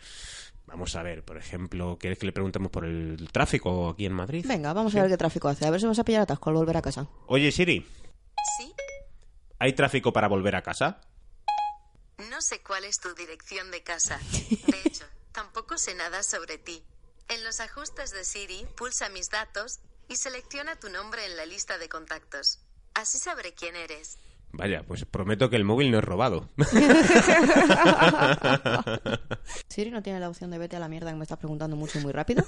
Vamos 0.66 0.96
a 0.96 1.04
ver, 1.04 1.22
por 1.24 1.38
ejemplo, 1.38 1.98
¿quieres 2.00 2.18
que 2.18 2.26
le 2.26 2.32
preguntemos 2.32 2.72
por 2.72 2.84
el 2.84 3.30
tráfico 3.32 3.90
aquí 3.90 4.08
en 4.08 4.14
Madrid? 4.14 4.44
Venga, 4.48 4.74
vamos 4.74 4.96
a 4.96 5.02
ver 5.04 5.12
qué 5.12 5.18
tráfico 5.18 5.50
hace. 5.50 5.68
A 5.68 5.70
ver 5.70 5.80
si 5.82 5.86
vas 5.86 6.00
a 6.00 6.04
pillar 6.04 6.24
atasco 6.24 6.50
al 6.50 6.56
volver 6.56 6.78
a 6.78 6.82
casa. 6.82 7.08
Oye, 7.28 7.52
Siri, 7.52 7.86
¿sí? 8.58 8.74
¿hay 9.60 9.74
tráfico 9.74 10.12
para 10.12 10.28
volver 10.28 10.56
a 10.56 10.64
casa? 10.64 11.00
No 12.42 12.48
sé 12.48 12.60
cuál 12.64 12.86
es 12.86 13.00
tu 13.00 13.14
dirección 13.14 13.70
de 13.70 13.84
casa. 13.84 14.20
De 14.50 14.82
hecho, 14.84 15.06
tampoco 15.32 15.78
sé 15.78 15.94
nada 15.94 16.24
sobre 16.24 16.58
ti. 16.58 16.82
En 17.30 17.44
los 17.44 17.60
ajustes 17.60 18.10
de 18.10 18.26
Siri, 18.26 18.66
pulsa 18.76 19.10
mis 19.10 19.30
datos 19.30 19.80
y 20.10 20.16
selecciona 20.16 20.76
tu 20.76 20.90
nombre 20.90 21.24
en 21.24 21.38
la 21.38 21.46
lista 21.46 21.78
de 21.78 21.88
contactos. 21.88 22.58
Así 22.96 23.20
sabré 23.20 23.54
quién 23.54 23.76
eres. 23.76 24.18
Vaya, 24.54 24.82
pues 24.82 25.06
prometo 25.06 25.52
que 25.52 25.56
el 25.56 25.66
móvil 25.66 25.92
no 25.92 26.00
es 26.00 26.04
robado. 26.04 26.50
Siri 29.70 29.92
no 29.92 30.02
tiene 30.02 30.20
la 30.20 30.28
opción 30.28 30.50
de 30.50 30.58
vete 30.58 30.78
a 30.78 30.80
la 30.80 30.88
mierda 30.88 31.12
que 31.12 31.18
me 31.18 31.24
estás 31.24 31.38
preguntando 31.38 31.76
mucho 31.76 32.00
y 32.00 32.02
muy 32.02 32.12
rápido. 32.12 32.44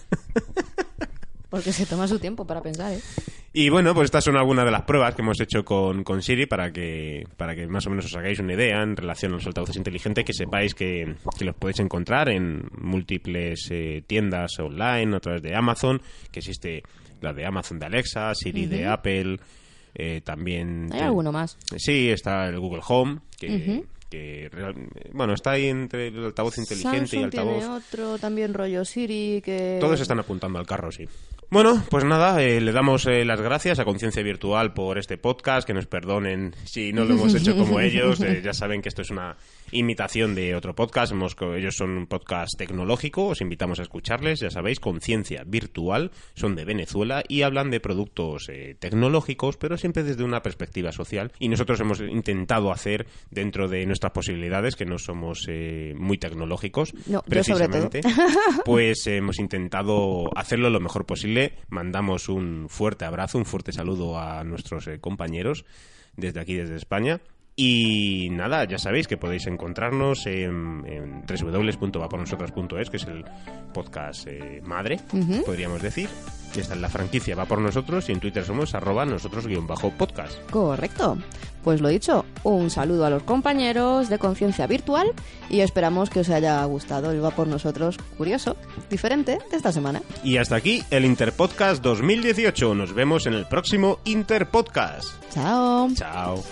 Porque 1.51 1.71
se 1.71 1.85
toma 1.85 2.07
su 2.07 2.17
tiempo 2.17 2.47
para 2.47 2.63
pensar, 2.63 2.93
¿eh? 2.93 3.01
Y 3.55 3.69
bueno, 3.69 3.93
pues 3.93 4.05
estas 4.05 4.23
son 4.23 4.35
algunas 4.35 4.65
de 4.65 4.71
las 4.71 4.81
pruebas 4.81 5.13
que 5.13 5.21
hemos 5.21 5.39
hecho 5.39 5.63
con, 5.63 6.03
con 6.03 6.23
Siri 6.23 6.47
para 6.47 6.71
que, 6.73 7.23
para 7.37 7.53
que 7.55 7.67
más 7.67 7.85
o 7.85 7.91
menos 7.91 8.05
os 8.05 8.15
hagáis 8.15 8.39
una 8.39 8.53
idea 8.55 8.81
en 8.81 8.97
relación 8.97 9.31
a 9.31 9.35
los 9.35 9.45
altavoces 9.45 9.75
inteligentes, 9.77 10.25
que 10.25 10.33
sepáis 10.33 10.73
que, 10.73 11.15
que 11.37 11.45
los 11.45 11.55
podéis 11.55 11.79
encontrar 11.79 12.29
en 12.29 12.63
múltiples 12.79 13.67
eh, 13.69 14.03
tiendas 14.07 14.57
online 14.59 15.15
a 15.15 15.19
través 15.19 15.43
de 15.43 15.55
Amazon, 15.55 16.01
que 16.31 16.39
existe 16.39 16.81
la 17.21 17.31
de 17.31 17.45
Amazon 17.45 17.77
de 17.77 17.85
Alexa, 17.85 18.33
Siri 18.33 18.65
de 18.65 18.87
Apple, 18.87 19.37
eh, 19.93 20.21
también... 20.25 20.89
Hay 20.91 21.01
alguno 21.01 21.31
más. 21.31 21.55
Sí, 21.77 22.09
está 22.09 22.47
el 22.49 22.59
Google 22.59 22.81
Home, 22.87 23.19
que, 23.39 23.83
que 24.09 24.49
real- 24.51 24.89
bueno, 25.13 25.33
está 25.35 25.51
ahí 25.51 25.67
entre 25.67 26.07
el 26.07 26.25
altavoz 26.25 26.57
inteligente 26.57 26.97
y 27.17 27.21
Samsung 27.21 27.23
altavoz... 27.25 27.57
tiene 27.59 27.67
otro 27.75 28.17
también 28.17 28.55
rollo 28.55 28.83
Siri 28.83 29.43
que... 29.45 29.77
Todos 29.79 30.01
están 30.01 30.19
apuntando 30.19 30.57
al 30.57 30.65
carro, 30.65 30.91
sí. 30.91 31.05
Bueno, 31.53 31.83
pues 31.91 32.03
nada, 32.03 32.41
eh, 32.41 32.59
le 32.59 32.71
damos 32.71 33.05
eh, 33.05 33.23
las 33.25 33.39
gracias 33.39 33.77
a 33.77 33.85
Conciencia 33.85 34.23
Virtual 34.23 34.73
por 34.73 34.97
este 34.97 35.19
podcast, 35.19 35.67
que 35.67 35.75
nos 35.75 35.85
perdonen 35.85 36.55
si 36.63 36.91
no 36.93 37.05
lo 37.05 37.13
hemos 37.13 37.35
hecho 37.35 37.55
como 37.55 37.79
ellos, 37.79 38.21
eh, 38.21 38.41
ya 38.43 38.53
saben 38.53 38.81
que 38.81 38.89
esto 38.89 39.03
es 39.03 39.11
una 39.11 39.37
imitación 39.73 40.35
de 40.35 40.55
otro 40.55 40.75
podcast, 40.75 41.11
hemos 41.11 41.35
ellos 41.55 41.75
son 41.75 41.91
un 41.91 42.07
podcast 42.07 42.57
tecnológico, 42.57 43.27
os 43.27 43.41
invitamos 43.41 43.79
a 43.79 43.83
escucharles, 43.83 44.39
ya 44.39 44.49
sabéis, 44.49 44.79
Conciencia 44.79 45.43
Virtual, 45.45 46.11
son 46.35 46.55
de 46.55 46.65
Venezuela 46.65 47.23
y 47.27 47.41
hablan 47.41 47.69
de 47.71 47.79
productos 47.79 48.49
eh, 48.49 48.75
tecnológicos, 48.79 49.57
pero 49.57 49.77
siempre 49.77 50.03
desde 50.03 50.23
una 50.23 50.41
perspectiva 50.41 50.91
social 50.91 51.31
y 51.39 51.49
nosotros 51.49 51.79
hemos 51.79 51.99
intentado 51.99 52.71
hacer 52.71 53.07
dentro 53.31 53.67
de 53.67 53.85
nuestras 53.85 54.11
posibilidades, 54.11 54.75
que 54.75 54.85
no 54.85 54.97
somos 54.97 55.45
eh, 55.49 55.93
muy 55.97 56.17
tecnológicos, 56.17 56.93
No, 57.07 57.21
precisamente, 57.23 58.01
pues 58.65 59.05
hemos 59.07 59.39
intentado 59.39 60.29
hacerlo 60.35 60.69
lo 60.69 60.79
mejor 60.79 61.05
posible. 61.05 61.42
Mandamos 61.69 62.29
un 62.29 62.67
fuerte 62.69 63.05
abrazo, 63.05 63.37
un 63.37 63.45
fuerte 63.45 63.71
saludo 63.71 64.19
a 64.19 64.43
nuestros 64.43 64.87
eh, 64.87 64.99
compañeros 64.99 65.65
desde 66.15 66.39
aquí, 66.39 66.55
desde 66.55 66.75
España. 66.75 67.21
Y 67.55 68.29
nada, 68.31 68.65
ya 68.65 68.79
sabéis 68.79 69.07
que 69.07 69.17
podéis 69.17 69.45
encontrarnos 69.45 70.25
en, 70.25 70.83
en 70.87 71.23
www.vapornosotros.es, 71.27 72.89
que 72.89 72.97
es 72.97 73.05
el 73.05 73.23
podcast 73.73 74.27
eh, 74.27 74.61
madre, 74.63 74.99
podríamos 75.45 75.81
decir. 75.81 76.09
Esta 76.55 76.75
es 76.75 76.81
la 76.81 76.89
franquicia 76.89 77.35
Va 77.35 77.45
por 77.45 77.59
Nosotros 77.59 78.09
y 78.09 78.11
en 78.11 78.19
Twitter 78.19 78.45
somos 78.45 78.75
arroba 78.75 79.05
nosotros 79.05 79.47
guion 79.47 79.67
bajo 79.67 79.91
podcast. 79.91 80.33
Correcto. 80.49 81.17
Pues 81.63 81.79
lo 81.79 81.87
dicho, 81.87 82.25
un 82.43 82.69
saludo 82.69 83.05
a 83.05 83.09
los 83.09 83.23
compañeros 83.23 84.09
de 84.09 84.19
Conciencia 84.19 84.67
Virtual 84.67 85.07
y 85.49 85.61
esperamos 85.61 86.09
que 86.09 86.19
os 86.19 86.29
haya 86.29 86.63
gustado 86.65 87.11
el 87.11 87.23
Va 87.23 87.31
por 87.31 87.47
nosotros 87.47 87.97
curioso, 88.17 88.57
diferente 88.89 89.39
de 89.49 89.57
esta 89.57 89.71
semana. 89.71 90.01
Y 90.23 90.37
hasta 90.37 90.57
aquí 90.57 90.83
el 90.91 91.05
Interpodcast 91.05 91.81
2018. 91.81 92.75
Nos 92.75 92.93
vemos 92.93 93.25
en 93.27 93.33
el 93.33 93.45
próximo 93.45 93.99
Interpodcast. 94.03 95.13
Chao. 95.33 95.89
Chao. 95.95 96.43